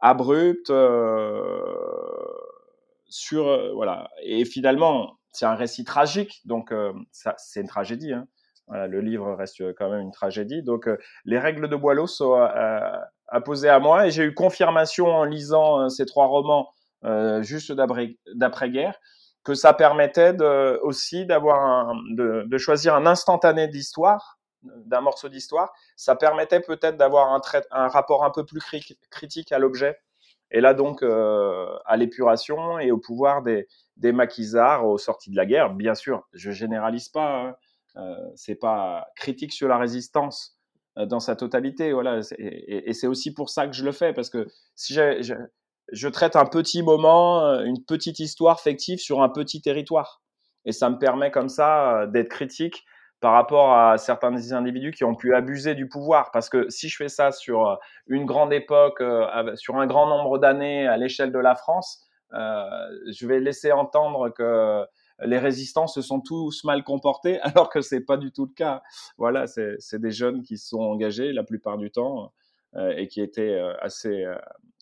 abrupte, 0.00 0.72
sur 3.08 3.74
voilà. 3.74 4.10
Et 4.22 4.44
finalement, 4.44 5.18
c'est 5.32 5.46
un 5.46 5.54
récit 5.54 5.84
tragique, 5.84 6.40
donc 6.44 6.72
euh, 6.72 6.92
ça, 7.12 7.34
c'est 7.38 7.60
une 7.60 7.68
tragédie. 7.68 8.12
Hein. 8.12 8.26
Voilà, 8.66 8.86
le 8.86 9.00
livre 9.00 9.32
reste 9.34 9.72
quand 9.74 9.88
même 9.88 10.00
une 10.00 10.12
tragédie. 10.12 10.62
Donc, 10.62 10.88
euh, 10.88 10.98
les 11.24 11.38
règles 11.38 11.68
de 11.68 11.76
Boileau 11.76 12.06
sont 12.06 12.34
euh, 12.34 12.80
imposées 13.30 13.68
à 13.68 13.78
moi 13.78 14.06
et 14.06 14.10
j'ai 14.10 14.24
eu 14.24 14.34
confirmation 14.34 15.06
en 15.06 15.24
lisant 15.24 15.88
ces 15.88 16.06
trois 16.06 16.26
romans 16.26 16.70
juste 17.42 17.72
d'après-guerre 17.72 18.98
que 19.44 19.54
ça 19.54 19.72
permettait 19.72 20.34
de, 20.34 20.80
aussi 20.82 21.24
d'avoir 21.24 21.94
de, 22.10 22.44
de, 22.46 22.58
choisir 22.58 22.96
un 22.96 23.06
instantané 23.06 23.68
d'histoire, 23.68 24.37
d'un 24.62 25.00
morceau 25.00 25.28
d'histoire. 25.28 25.72
Ça 25.96 26.16
permettait 26.16 26.60
peut-être 26.60 26.96
d'avoir 26.96 27.32
un, 27.32 27.88
rapport 27.88 28.24
un 28.24 28.30
peu 28.30 28.44
plus 28.44 28.60
critique 29.10 29.52
à 29.52 29.58
l'objet. 29.58 29.98
Et 30.50 30.60
là 30.60 30.74
donc 30.74 31.02
à 31.02 31.96
l'épuration 31.96 32.78
et 32.78 32.90
au 32.90 32.98
pouvoir 32.98 33.42
des, 33.42 33.66
maquisards 34.12 34.86
aux 34.86 34.98
sorties 34.98 35.30
de 35.30 35.36
la 35.36 35.46
guerre. 35.46 35.74
Bien 35.74 35.94
sûr, 35.94 36.26
je 36.32 36.50
généralise 36.50 37.08
pas. 37.08 37.48
Hein. 37.48 37.56
Euh, 37.98 38.14
c'est 38.36 38.54
pas 38.54 39.08
critique 39.16 39.52
sur 39.52 39.66
la 39.68 39.76
résistance 39.76 40.56
euh, 40.98 41.06
dans 41.06 41.20
sa 41.20 41.36
totalité. 41.36 41.92
Voilà. 41.92 42.20
Et, 42.38 42.92
c'est 42.92 43.06
aussi 43.06 43.34
pour 43.34 43.50
ça 43.50 43.66
que 43.66 43.72
je 43.72 43.84
le 43.84 43.92
fais 43.92 44.12
parce 44.12 44.30
que 44.30 44.46
si 44.76 44.94
je, 44.94 45.36
je, 45.92 46.08
traite 46.08 46.36
un 46.36 46.44
petit 46.44 46.82
moment, 46.82 47.44
euh, 47.44 47.64
une 47.64 47.84
petite 47.84 48.20
histoire 48.20 48.60
fictive 48.60 48.98
sur 48.98 49.22
un 49.22 49.28
petit 49.28 49.60
territoire, 49.60 50.22
et 50.64 50.72
ça 50.72 50.90
me 50.90 50.98
permet 50.98 51.30
comme 51.30 51.48
ça 51.48 52.06
d'être 52.08 52.28
critique 52.28 52.84
par 53.20 53.32
rapport 53.32 53.72
à 53.72 53.98
certains 53.98 54.52
individus 54.52 54.92
qui 54.92 55.04
ont 55.04 55.14
pu 55.14 55.34
abuser 55.34 55.74
du 55.74 55.88
pouvoir. 55.88 56.30
Parce 56.30 56.48
que 56.48 56.68
si 56.70 56.88
je 56.88 56.96
fais 56.96 57.08
ça 57.08 57.32
sur 57.32 57.78
une 58.06 58.26
grande 58.26 58.52
époque, 58.52 59.02
sur 59.56 59.76
un 59.76 59.86
grand 59.86 60.06
nombre 60.06 60.38
d'années 60.38 60.86
à 60.86 60.96
l'échelle 60.96 61.32
de 61.32 61.38
la 61.38 61.54
France, 61.54 62.08
euh, 62.34 62.62
je 63.10 63.26
vais 63.26 63.40
laisser 63.40 63.72
entendre 63.72 64.28
que 64.30 64.84
les 65.24 65.38
résistants 65.38 65.86
se 65.86 66.02
sont 66.02 66.20
tous 66.20 66.62
mal 66.64 66.84
comportés, 66.84 67.40
alors 67.42 67.70
que 67.70 67.80
c'est 67.80 68.04
pas 68.04 68.16
du 68.16 68.32
tout 68.32 68.46
le 68.46 68.54
cas. 68.54 68.82
Voilà, 69.16 69.46
c'est 69.46 70.00
des 70.00 70.10
jeunes 70.10 70.42
qui 70.42 70.58
se 70.58 70.68
sont 70.68 70.80
engagés 70.80 71.32
la 71.32 71.44
plupart 71.44 71.78
du 71.78 71.90
temps 71.90 72.32
euh, 72.76 72.94
et 72.96 73.08
qui 73.08 73.20
étaient 73.20 73.54
euh, 73.54 73.74
assez 73.80 74.24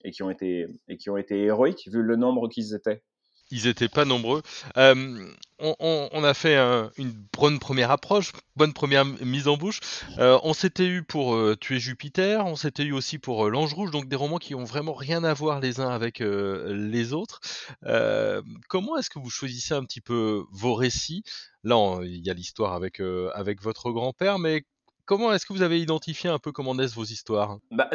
et 0.05 0.11
qui 0.11 0.23
ont 0.23 0.31
été 0.31 0.67
et 0.89 0.97
qui 0.97 1.11
ont 1.11 1.17
été 1.17 1.43
héroïques 1.45 1.89
vu 1.89 2.03
le 2.03 2.17
nombre 2.17 2.49
qu'ils 2.49 2.75
étaient. 2.75 3.03
Ils 3.51 3.67
étaient 3.69 3.89
pas 3.89 4.05
nombreux. 4.05 4.43
Euh, 4.77 5.33
on, 5.59 6.25
a 6.25 6.35
fait 6.35 6.57
une 6.97 7.13
bonne 7.39 7.59
première 7.59 7.91
approche, 7.91 8.33
bonne 8.57 8.73
première 8.73 9.05
mise 9.05 9.49
en 9.49 9.57
bouche. 9.57 9.81
Euh, 10.19 10.39
on 10.43 10.53
s'était 10.53 10.87
eu 10.87 11.03
pour 11.03 11.35
euh, 11.35 11.57
tuer 11.57 11.79
Jupiter, 11.79 12.45
on 12.45 12.57
s'était 12.57 12.83
eu 12.83 12.93
aussi 12.93 13.19
pour 13.19 13.49
l'Ange 13.49 13.73
Rouge, 13.73 13.91
donc 13.91 14.09
des 14.09 14.17
romans 14.17 14.39
qui 14.39 14.55
ont 14.55 14.65
vraiment 14.65 14.95
rien 14.95 15.23
à 15.25 15.33
voir 15.33 15.61
les 15.61 15.81
uns 15.81 15.91
avec 15.91 16.19
les 16.21 17.13
autres. 17.13 17.41
comment 18.69 18.97
est-ce 18.97 19.11
que 19.11 19.19
vous 19.19 19.31
choisissez 19.31 19.75
un 19.75 19.85
petit 19.85 20.01
peu 20.01 20.45
vos 20.51 20.75
récits? 20.75 21.23
Là, 21.63 22.01
il 22.03 22.25
y 22.27 22.31
a 22.31 22.35
l'histoire 22.35 22.75
avec 22.75 23.01
avec 23.35 23.63
votre 23.63 23.91
grand-père, 23.91 24.39
mais 24.39 24.65
Comment 25.07 25.33
est-ce 25.33 25.47
que 25.47 25.53
vous 25.53 25.63
avez 25.63 25.81
identifié 25.81 26.29
un 26.29 26.41
peu 26.41 26.51
comment 26.51 26.75
naissent 26.75 26.97
vos 26.97 27.05
histoires? 27.05 27.59
Bah, 27.71 27.89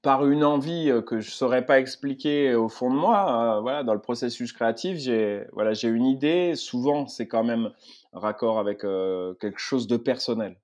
Par 0.00 0.26
une 0.26 0.42
envie 0.42 0.90
euh, 0.90 1.02
que 1.02 1.20
je 1.20 1.28
ne 1.28 1.32
saurais 1.32 1.66
pas 1.66 1.78
expliquer 1.78 2.54
au 2.54 2.70
fond 2.70 2.90
de 2.90 2.96
moi. 2.96 3.58
Euh, 3.58 3.60
voilà, 3.60 3.84
dans 3.84 3.92
le 3.92 4.00
processus 4.00 4.54
créatif, 4.54 4.96
j'ai 4.96 5.44
voilà, 5.52 5.72
une 5.82 6.06
idée. 6.06 6.54
Souvent, 6.56 7.06
c'est 7.06 7.28
quand 7.28 7.44
même 7.44 7.70
raccord 8.14 8.58
avec 8.58 8.82
euh, 8.82 9.34
quelque 9.34 9.58
chose 9.58 9.86
de 9.86 9.98
personnel. 9.98 10.58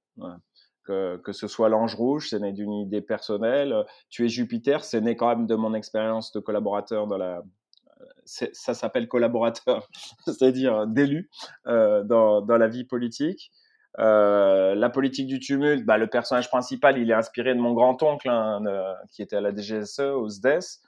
Que, 0.85 1.19
que, 1.19 1.33
ce 1.33 1.47
soit 1.47 1.69
l'ange 1.69 1.95
rouge, 1.95 2.29
c'est 2.31 2.41
né 2.41 2.53
d'une 2.53 2.73
idée 2.73 3.03
personnelle. 3.03 3.85
Tu 4.09 4.25
es 4.25 4.29
Jupiter, 4.29 4.85
c'est 4.85 5.03
né 5.03 5.17
quand 5.17 5.29
même 5.29 5.47
de 5.47 5.55
mon 5.55 5.75
expérience 5.75 6.33
de 6.33 6.41
collaborateur 6.41 7.07
dans 7.07 7.19
la. 7.19 7.43
Ça 8.25 8.75
s'appelle 8.75 9.07
collaborateur, 9.07 9.89
c'est-à-dire 10.25 10.87
d'élu 10.87 11.31
dans, 11.67 12.41
dans 12.41 12.57
la 12.57 12.69
vie 12.69 12.85
politique. 12.85 13.51
Euh, 13.99 14.75
la 14.75 14.89
politique 14.89 15.27
du 15.27 15.41
tumulte, 15.41 15.85
bah, 15.85 15.99
le 15.99 16.07
personnage 16.07 16.49
principal, 16.49 16.99
il 16.99 17.11
est 17.11 17.15
inspiré 17.15 17.55
de 17.55 17.61
mon 17.61 17.73
grand-oncle 17.73 18.29
hein, 18.29 18.63
qui 19.11 19.23
était 19.23 19.37
à 19.37 19.41
la 19.41 19.55
DGSE, 19.55 20.01
au 20.01 20.29
SDES. 20.29 20.81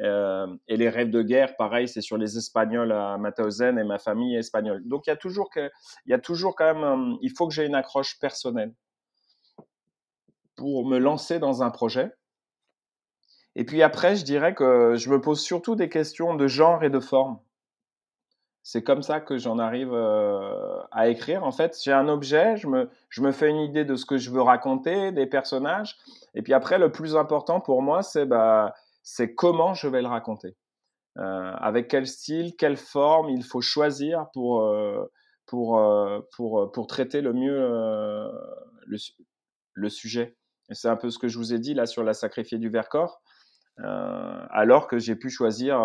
Euh, 0.00 0.46
et 0.66 0.76
les 0.76 0.88
rêves 0.88 1.10
de 1.10 1.22
guerre, 1.22 1.56
pareil, 1.56 1.88
c'est 1.88 2.00
sur 2.00 2.18
les 2.18 2.36
Espagnols 2.36 2.90
à 2.90 3.16
Mauthausen 3.16 3.78
et 3.78 3.84
ma 3.84 3.98
famille 3.98 4.36
espagnole. 4.36 4.82
Donc 4.86 5.06
il 5.06 5.10
y 5.10 5.12
a 5.12 5.16
toujours 5.16 5.50
il 5.56 5.70
y 6.06 6.14
a 6.14 6.18
toujours 6.18 6.56
quand 6.56 6.74
même, 6.74 6.84
euh, 6.84 7.16
il 7.22 7.30
faut 7.30 7.46
que 7.46 7.54
j'ai 7.54 7.64
une 7.64 7.76
accroche 7.76 8.18
personnelle 8.18 8.74
pour 10.56 10.86
me 10.86 10.98
lancer 10.98 11.38
dans 11.38 11.62
un 11.62 11.70
projet. 11.70 12.12
Et 13.56 13.64
puis 13.64 13.82
après, 13.82 14.16
je 14.16 14.24
dirais 14.24 14.54
que 14.54 14.96
je 14.96 15.10
me 15.10 15.20
pose 15.20 15.40
surtout 15.40 15.76
des 15.76 15.88
questions 15.88 16.34
de 16.34 16.48
genre 16.48 16.82
et 16.82 16.90
de 16.90 16.98
forme 16.98 17.38
c'est 18.66 18.82
comme 18.82 19.02
ça 19.02 19.20
que 19.20 19.36
j'en 19.36 19.58
arrive 19.58 19.92
euh, 19.92 20.80
à 20.90 21.08
écrire. 21.08 21.44
En 21.44 21.52
fait, 21.52 21.78
j'ai 21.84 21.92
un 21.92 22.08
objet, 22.08 22.56
je 22.56 22.66
me, 22.66 22.88
je 23.10 23.20
me 23.20 23.30
fais 23.30 23.50
une 23.50 23.58
idée 23.58 23.84
de 23.84 23.94
ce 23.94 24.06
que 24.06 24.16
je 24.16 24.30
veux 24.30 24.40
raconter, 24.40 25.12
des 25.12 25.26
personnages. 25.26 25.98
Et 26.34 26.40
puis 26.40 26.54
après, 26.54 26.78
le 26.78 26.90
plus 26.90 27.14
important 27.14 27.60
pour 27.60 27.82
moi, 27.82 28.02
c'est 28.02 28.24
bah, 28.24 28.74
comment 29.36 29.74
je 29.74 29.86
vais 29.86 30.00
le 30.00 30.08
raconter. 30.08 30.56
Euh, 31.18 31.52
avec 31.58 31.88
quel 31.88 32.06
style, 32.06 32.56
quelle 32.56 32.78
forme 32.78 33.28
il 33.28 33.44
faut 33.44 33.60
choisir 33.60 34.28
pour, 34.32 34.62
euh, 34.62 35.12
pour, 35.44 35.78
pour, 36.34 36.72
pour 36.72 36.86
traiter 36.86 37.20
le 37.20 37.34
mieux 37.34 38.30
le, 38.86 39.88
sujet. 39.90 40.38
Et 40.70 40.74
c'est 40.74 40.88
un 40.88 40.96
peu 40.96 41.10
ce 41.10 41.18
que 41.18 41.28
je 41.28 41.36
vous 41.36 41.52
ai 41.52 41.58
dit 41.58 41.74
là 41.74 41.84
sur 41.84 42.02
la 42.02 42.14
sacrifiée 42.14 42.56
du 42.56 42.70
Vercors. 42.70 43.20
alors 43.76 44.88
que 44.88 44.98
j'ai 44.98 45.16
pu 45.16 45.28
choisir 45.28 45.78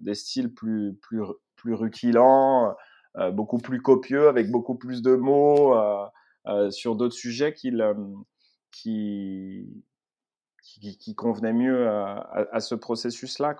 des 0.00 0.14
styles 0.14 0.54
plus, 0.54 0.94
plus, 1.02 1.20
plus 1.58 1.74
rutilant, 1.74 2.74
euh, 3.16 3.30
beaucoup 3.30 3.58
plus 3.58 3.82
copieux, 3.82 4.28
avec 4.28 4.50
beaucoup 4.50 4.76
plus 4.76 5.02
de 5.02 5.14
mots 5.14 5.74
euh, 5.76 6.06
euh, 6.46 6.70
sur 6.70 6.94
d'autres 6.94 7.14
sujets 7.14 7.52
qui, 7.52 7.72
qui, 8.70 9.66
qui, 10.62 11.14
convenaient 11.14 11.52
mieux 11.52 11.88
à, 11.88 12.60
ce 12.60 12.74
processus-là. 12.74 13.56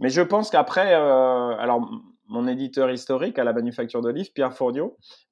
Mais 0.00 0.10
je 0.10 0.20
pense 0.20 0.50
qu'après, 0.50 0.92
alors 0.92 1.88
mon 2.26 2.46
éditeur 2.46 2.90
historique 2.90 3.38
à 3.38 3.44
la 3.44 3.52
Manufacture 3.52 4.02
de 4.02 4.10
Livres, 4.10 4.30
Pierre 4.34 4.52
Fournier, 4.52 4.82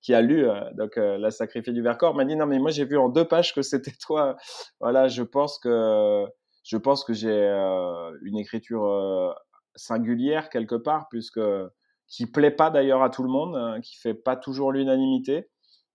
qui 0.01 0.15
a 0.15 0.23
lu 0.23 0.47
donc 0.75 0.97
La 0.97 1.31
Sacrifiée 1.31 1.73
du 1.73 1.83
Vercors, 1.83 2.15
m'a 2.15 2.25
dit 2.25 2.37
non 2.37 2.47
mais 2.47 2.59
moi 2.59 2.71
j'ai 2.71 2.85
vu 2.85 2.97
en 2.97 3.09
deux 3.09 3.27
pages 3.27 3.55
que 3.55 3.63
c'était 3.63 3.93
toi. 4.01 4.37
Voilà, 4.81 5.09
je 5.09 5.23
pense 5.23 5.59
que 5.59 6.25
je 6.63 6.77
pense 6.77 7.05
que 7.05 7.13
j'ai 7.13 7.49
une 8.23 8.39
écriture 8.39 9.35
singulière 9.75 10.49
quelque 10.49 10.77
part 10.77 11.09
puisque 11.11 11.41
qui 12.09 12.27
plaît 12.27 12.51
pas 12.51 12.71
d'ailleurs 12.71 13.03
à 13.03 13.11
tout 13.11 13.23
le 13.23 13.29
monde, 13.29 13.57
hein, 13.57 13.81
qui 13.81 13.97
fait 13.97 14.15
pas 14.15 14.37
toujours 14.37 14.73
l'unanimité, 14.73 15.49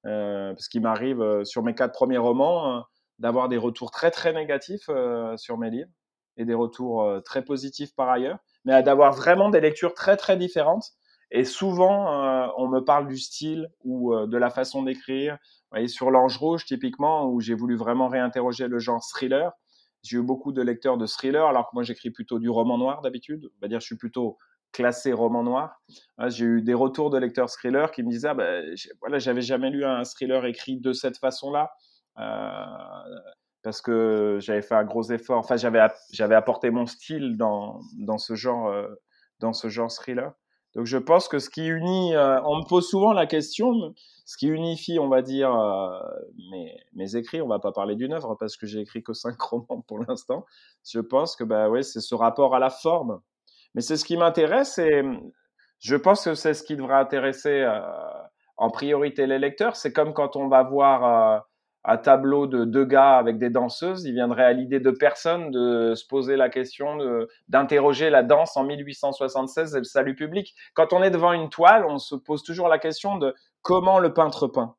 euh, 0.06 0.54
parce 0.54 0.68
qu'il 0.68 0.82
m'arrive 0.82 1.22
euh, 1.22 1.44
sur 1.44 1.64
mes 1.64 1.74
quatre 1.74 1.94
premiers 1.94 2.18
romans 2.18 2.78
euh, 2.78 2.82
d'avoir 3.20 3.48
des 3.48 3.58
retours 3.58 3.92
très 3.92 4.12
très 4.12 4.34
négatifs 4.34 4.90
sur 5.38 5.58
mes 5.58 5.70
livres 5.70 5.90
et 6.36 6.46
des 6.46 6.56
retours 6.56 7.08
très 7.24 7.44
positifs 7.44 7.96
par 7.96 8.10
ailleurs, 8.10 8.40
mais 8.66 8.82
d'avoir 8.82 9.14
vraiment 9.14 9.50
des 9.50 9.62
lectures 9.62 9.94
très 9.94 10.18
très 10.18 10.36
différentes. 10.36 10.92
Et 11.30 11.46
souvent, 11.46 12.52
on 12.58 12.68
me 12.68 12.80
parle 12.80 13.08
du 13.08 13.18
style 13.18 13.70
ou 13.84 14.16
de 14.16 14.38
la 14.38 14.50
façon 14.50 14.82
d'écrire. 14.82 15.38
voyez, 15.72 15.88
sur 15.88 16.10
l'Ange 16.10 16.38
Rouge, 16.38 16.66
typiquement, 16.66 17.28
où 17.28 17.40
j'ai 17.40 17.54
voulu 17.54 17.78
vraiment 17.78 18.08
réinterroger 18.08 18.68
le 18.68 18.80
genre 18.80 19.06
thriller, 19.06 19.52
j'ai 20.02 20.18
eu 20.18 20.24
beaucoup 20.24 20.52
de 20.52 20.62
lecteurs 20.64 20.98
de 20.98 21.06
thriller, 21.06 21.46
alors 21.46 21.70
que 21.70 21.76
moi 21.76 21.84
j'écris 21.84 22.10
plutôt 22.10 22.40
du 22.40 22.50
roman 22.50 22.80
noir 22.80 23.02
d'habitude. 23.02 23.52
Dire, 23.62 23.80
je 23.80 23.86
suis 23.86 23.98
plutôt 23.98 24.38
classé 24.74 25.14
roman 25.14 25.44
noir. 25.44 25.82
Ah, 26.18 26.28
j'ai 26.28 26.46
eu 26.46 26.62
des 26.62 26.74
retours 26.74 27.10
de 27.10 27.18
lecteurs 27.18 27.50
thriller 27.50 27.92
qui 27.92 28.04
me 28.04 28.10
disaient 28.10 28.30
ah, 28.30 28.34
bah, 28.34 28.62
voilà, 29.00 29.20
j'avais 29.20 29.42
jamais 29.42 29.70
lu 29.70 29.86
un 29.86 30.04
thriller 30.04 30.46
écrit 30.46 30.78
de 30.80 30.92
cette 30.92 31.18
façon-là. 31.18 31.72
Euh, 32.20 32.66
parce 33.64 33.82
que 33.82 34.40
j'avais 34.42 34.62
fait 34.62 34.76
un 34.76 34.84
gros 34.84 35.04
effort. 35.12 35.38
Enfin, 35.38 35.56
j'avais 35.56 35.80
j'avais 36.12 36.36
apporté 36.36 36.70
mon 36.70 36.86
style 36.86 37.38
dans, 37.38 37.80
dans 37.98 38.18
ce 38.18 38.36
genre 38.36 38.68
euh, 38.68 38.88
dans 39.40 39.54
ce 39.54 39.70
genre 39.70 39.92
thriller. 39.92 40.34
Donc, 40.76 40.88
je 40.88 40.98
pense 40.98 41.28
que 41.28 41.38
ce 41.38 41.52
qui 41.52 41.68
unit, 41.68 42.16
euh, 42.16 42.42
on 42.46 42.58
me 42.58 42.68
pose 42.68 42.90
souvent 42.90 43.14
la 43.14 43.28
question, 43.28 43.94
ce 44.26 44.38
qui 44.38 44.48
unifie, 44.48 44.98
on 44.98 45.08
va 45.08 45.22
dire, 45.22 45.52
mes, 46.52 46.76
mes 46.94 47.16
écrits. 47.16 47.44
On 47.44 47.48
va 47.48 47.60
pas 47.60 47.72
parler 47.72 47.96
d'une 47.96 48.12
œuvre 48.12 48.36
parce 48.40 48.58
que 48.58 48.66
j'ai 48.66 48.80
écrit 48.80 49.04
que 49.04 49.14
cinq 49.14 49.40
romans 49.40 49.84
pour 49.88 50.00
l'instant. 50.00 50.46
Je 50.84 51.00
pense 51.00 51.36
que 51.36 51.44
bah 51.44 51.70
ouais, 51.70 51.84
c'est 51.84 52.02
ce 52.02 52.16
rapport 52.16 52.56
à 52.56 52.60
la 52.60 52.72
forme 52.72 53.22
Mais 53.76 53.82
c'est 53.82 53.98
ce 53.98 54.06
qui 54.06 54.18
m'intéresse 54.18 54.78
et 54.78 55.04
je 55.80 55.96
pense 55.96 56.26
que 56.26 56.36
c'est 56.36 56.54
ce 56.54 56.64
qui 56.64 56.76
devrait 56.76 56.96
intéresser 56.96 57.68
en 58.58 58.70
priorité 58.70 59.28
les 59.28 59.40
lecteurs. 59.40 59.76
C'est 59.76 59.92
comme 59.92 60.14
quand 60.14 60.36
on 60.36 60.48
va 60.48 60.64
voir 60.64 61.44
un 61.86 61.98
tableau 61.98 62.48
de 62.48 62.64
deux 62.64 62.86
gars 62.86 63.18
avec 63.18 63.38
des 63.38 63.50
danseuses, 63.50 64.06
il 64.06 64.14
viendrait 64.14 64.46
à 64.46 64.54
l'idée 64.54 64.80
de 64.80 64.92
personne 64.92 65.52
de 65.52 65.94
se 65.96 66.08
poser 66.08 66.38
la 66.38 66.50
question 66.50 66.98
d'interroger 67.50 68.10
la 68.10 68.24
danse 68.24 68.56
en 68.56 68.64
1876 68.64 69.76
et 69.76 69.80
le 69.80 69.84
salut 69.84 70.16
public. 70.16 70.56
Quand 70.76 70.94
on 70.94 71.04
est 71.04 71.12
devant 71.12 71.34
une 71.34 71.50
toile, 71.50 71.86
on 71.86 71.98
se 71.98 72.16
pose 72.16 72.44
toujours 72.44 72.70
la 72.70 72.80
question 72.80 73.18
de 73.18 73.36
comment 73.62 74.00
le 74.00 74.14
peintre 74.14 74.48
peint. 74.48 74.76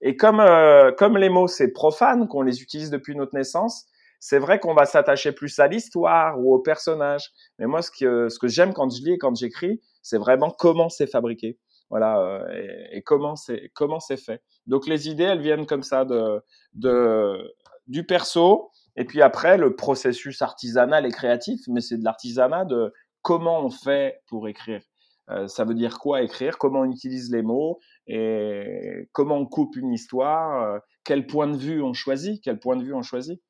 Et 0.00 0.16
comme, 0.16 0.40
euh, 0.40 0.90
comme 0.92 1.16
les 1.16 1.28
mots, 1.28 1.46
c'est 1.46 1.72
profane, 1.72 2.26
qu'on 2.26 2.42
les 2.42 2.62
utilise 2.62 2.90
depuis 2.90 3.14
notre 3.14 3.34
naissance, 3.34 3.86
c'est 4.20 4.38
vrai 4.38 4.58
qu'on 4.58 4.74
va 4.74 4.84
s'attacher 4.84 5.32
plus 5.32 5.58
à 5.58 5.68
l'histoire 5.68 6.38
ou 6.38 6.54
au 6.54 6.58
personnage. 6.58 7.30
Mais 7.58 7.66
moi, 7.66 7.82
ce 7.82 7.90
que, 7.90 8.28
ce 8.28 8.38
que 8.38 8.48
j'aime 8.48 8.72
quand 8.72 8.90
je 8.90 9.02
lis 9.02 9.12
et 9.12 9.18
quand 9.18 9.34
j'écris, 9.36 9.80
c'est 10.02 10.18
vraiment 10.18 10.50
comment 10.50 10.88
c'est 10.88 11.06
fabriqué. 11.06 11.58
Voilà, 11.90 12.20
euh, 12.20 12.88
et, 12.92 13.02
comment 13.02 13.34
c'est 13.36 13.70
comment 13.74 14.00
c'est 14.00 14.18
fait. 14.18 14.42
Donc 14.66 14.86
les 14.86 15.08
idées, 15.08 15.24
elles 15.24 15.40
viennent 15.40 15.66
comme 15.66 15.82
ça 15.82 16.04
de, 16.04 16.42
de 16.74 17.54
du 17.86 18.04
perso, 18.04 18.70
et 18.96 19.04
puis 19.04 19.22
après 19.22 19.56
le 19.56 19.74
processus 19.74 20.42
artisanal 20.42 21.06
et 21.06 21.10
créatif, 21.10 21.60
mais 21.68 21.80
c'est 21.80 21.96
de 21.96 22.04
l'artisanat 22.04 22.66
de 22.66 22.92
comment 23.22 23.60
on 23.64 23.70
fait 23.70 24.20
pour 24.26 24.48
écrire. 24.48 24.82
Euh, 25.30 25.46
ça 25.48 25.64
veut 25.64 25.74
dire 25.74 25.98
quoi 25.98 26.22
écrire, 26.22 26.58
comment 26.58 26.80
on 26.80 26.90
utilise 26.90 27.30
les 27.30 27.42
mots? 27.42 27.78
Et 28.06 29.08
comment 29.12 29.36
on 29.36 29.46
coupe 29.46 29.76
une 29.76 29.92
histoire, 29.92 30.62
euh, 30.62 30.78
quel 31.04 31.26
point 31.26 31.46
de 31.46 31.56
vue 31.56 31.82
on 31.82 31.92
choisit, 31.92 32.42
quel 32.42 32.58
point 32.58 32.76
de 32.76 32.84
vue 32.84 32.94
on 32.94 33.02
choisit? 33.02 33.40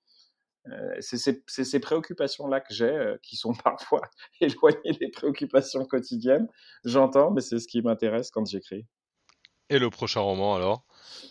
Euh, 0.73 0.97
c'est 1.01 1.65
ces, 1.65 1.81
préoccupations-là 1.81 2.61
que 2.61 2.73
j'ai, 2.73 2.91
euh, 2.91 3.17
qui 3.23 3.37
sont 3.37 3.53
parfois 3.65 4.03
éloignées 4.41 4.93
des 5.01 5.09
préoccupations 5.09 5.85
quotidiennes. 5.85 6.49
J'entends, 6.85 7.31
mais 7.31 7.41
c'est 7.41 7.59
ce 7.59 7.69
qui 7.69 7.83
m'intéresse 7.83 8.31
quand 8.31 8.47
j'écris. 8.47 8.87
Et 9.71 9.79
le 9.79 9.91
prochain 9.91 10.21
roman, 10.21 10.55
alors? 10.55 10.85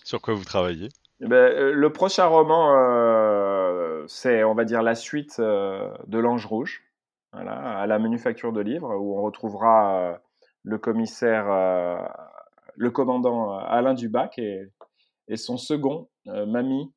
Sur 0.03 0.21
quoi 0.21 0.33
vous 0.33 0.45
travaillez? 0.45 0.89
Eh 1.21 1.27
ben, 1.27 1.35
euh, 1.35 1.71
Le 1.73 1.91
prochain 1.91 2.25
roman, 2.25 4.05
c'est, 4.07 4.43
on 4.43 4.53
va 4.53 4.63
dire, 4.63 4.83
la 4.83 4.95
suite 4.95 5.39
de 5.39 6.17
L'Ange 6.17 6.45
Rouge, 6.45 6.83
voilà, 7.33 7.79
à 7.79 7.87
la 7.87 7.99
manufacture 7.99 8.53
de 8.53 8.61
livres, 8.61 8.95
où 8.95 9.17
on 9.17 9.23
retrouvera 9.23 10.19
le 10.63 10.77
commissaire, 10.77 11.47
le 12.75 12.91
commandant 12.91 13.57
Alain 13.57 13.95
Dubac 13.95 14.37
et, 14.37 14.71
et 15.27 15.35
son 15.35 15.57
second, 15.57 16.07
Mamie, 16.25 16.93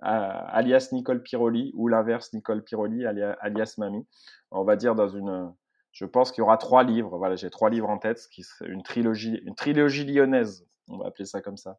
alias 0.00 0.88
Nicole 0.92 1.22
Piroli, 1.22 1.72
ou 1.74 1.88
l'inverse, 1.88 2.32
Nicole 2.32 2.62
Piroli, 2.62 3.06
alias, 3.06 3.74
Mamie. 3.78 4.06
On 4.50 4.64
va 4.64 4.76
dire 4.76 4.94
dans 4.94 5.08
une. 5.08 5.52
Je 5.92 6.04
pense 6.04 6.30
qu'il 6.30 6.42
y 6.42 6.44
aura 6.44 6.58
trois 6.58 6.84
livres. 6.84 7.16
Voilà, 7.18 7.36
j'ai 7.36 7.50
trois 7.50 7.70
livres 7.70 7.88
en 7.88 7.98
tête, 7.98 8.28
qui 8.30 8.44
une 8.64 8.82
trilogie, 8.82 9.40
une 9.44 9.54
trilogie 9.54 10.04
lyonnaise. 10.04 10.66
On 10.90 10.98
va 10.98 11.08
appeler 11.08 11.26
ça 11.26 11.42
comme 11.42 11.56
ça. 11.56 11.78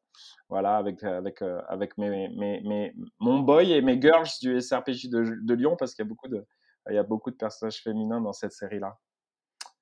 Voilà, 0.50 0.78
avec 0.78 1.04
avec 1.04 1.42
euh, 1.42 1.62
avec 1.68 1.98
mes, 1.98 2.30
mes, 2.30 2.62
mes, 2.62 2.94
mon 3.20 3.40
boy 3.40 3.72
et 3.72 3.82
mes 3.82 4.00
girls 4.00 4.28
du 4.42 4.60
SRPJ 4.60 5.10
de, 5.10 5.54
Lyon, 5.54 5.76
parce 5.78 5.94
qu'il 5.94 6.04
y 6.04 6.08
a 6.08 6.10
beaucoup 6.10 6.28
de 6.28 6.46
il 6.90 6.96
y 6.96 6.98
a 6.98 7.04
beaucoup 7.04 7.32
de 7.32 7.36
personnages 7.36 7.82
féminins 7.82 8.22
dans 8.22 8.34
cette 8.34 8.52
série-là, 8.52 8.98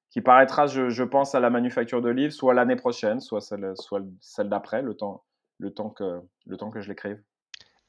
qui 0.10 0.22
paraîtra, 0.22 0.68
je, 0.68 0.90
je, 0.90 1.04
pense, 1.04 1.36
à 1.36 1.40
la 1.40 1.50
manufacture 1.50 2.02
de 2.02 2.10
livres, 2.10 2.34
soit 2.34 2.54
l'année 2.54 2.76
prochaine, 2.76 3.20
soit 3.22 3.42
celle, 3.42 3.74
soit 3.76 4.02
celle 4.20 4.50
d'après, 4.50 4.82
le 4.82 4.96
temps, 4.96 5.24
le 5.58 5.74
temps 5.74 5.90
que 5.90 6.22
le 6.46 6.58
temps 6.58 6.70
que 6.70 6.82
je 6.82 6.90
l'écrive. 6.90 7.22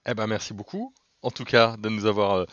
Eh 0.09 0.15
ben, 0.15 0.27
merci 0.27 0.55
beaucoup. 0.55 0.95
En 1.21 1.31
tout 1.31 1.45
cas, 1.45 1.77
de 1.77 1.89
nous 1.89 2.07
avoir 2.07 2.37
euh, 2.37 2.45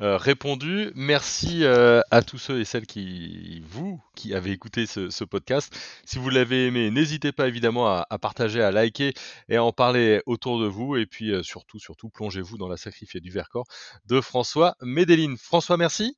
euh, 0.00 0.16
répondu. 0.16 0.90
Merci 0.96 1.62
euh, 1.62 2.00
à 2.10 2.22
tous 2.22 2.38
ceux 2.38 2.58
et 2.58 2.64
celles 2.64 2.86
qui, 2.86 3.62
vous, 3.68 4.00
qui 4.16 4.34
avez 4.34 4.50
écouté 4.50 4.86
ce, 4.86 5.24
podcast. 5.24 5.76
Si 6.04 6.18
vous 6.18 6.30
l'avez 6.30 6.66
aimé, 6.66 6.90
n'hésitez 6.90 7.32
pas 7.32 7.46
évidemment 7.46 7.86
à, 7.86 8.18
partager, 8.18 8.62
à 8.62 8.72
liker 8.72 9.12
et 9.48 9.56
à 9.56 9.62
en 9.62 9.72
parler 9.72 10.22
autour 10.26 10.58
de 10.58 10.66
vous. 10.66 10.96
Et 10.96 11.06
puis 11.06 11.32
surtout, 11.44 11.78
surtout, 11.78 12.08
plongez-vous 12.08 12.58
dans 12.58 12.68
la 12.68 12.78
sacrifiée 12.78 13.20
du 13.20 13.30
Vercors 13.30 13.66
de 14.06 14.20
François 14.20 14.74
Médéline. 14.80 15.36
François, 15.36 15.76
merci. 15.76 16.16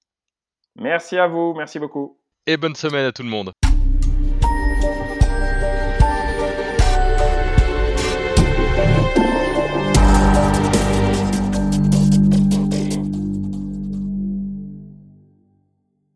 Merci 0.76 1.18
à 1.18 1.26
vous. 1.26 1.54
Merci 1.54 1.78
beaucoup. 1.78 2.20
Et 2.46 2.56
bonne 2.56 2.76
semaine 2.76 3.04
à 3.04 3.12
tout 3.12 3.24
le 3.24 3.28
monde. 3.28 3.52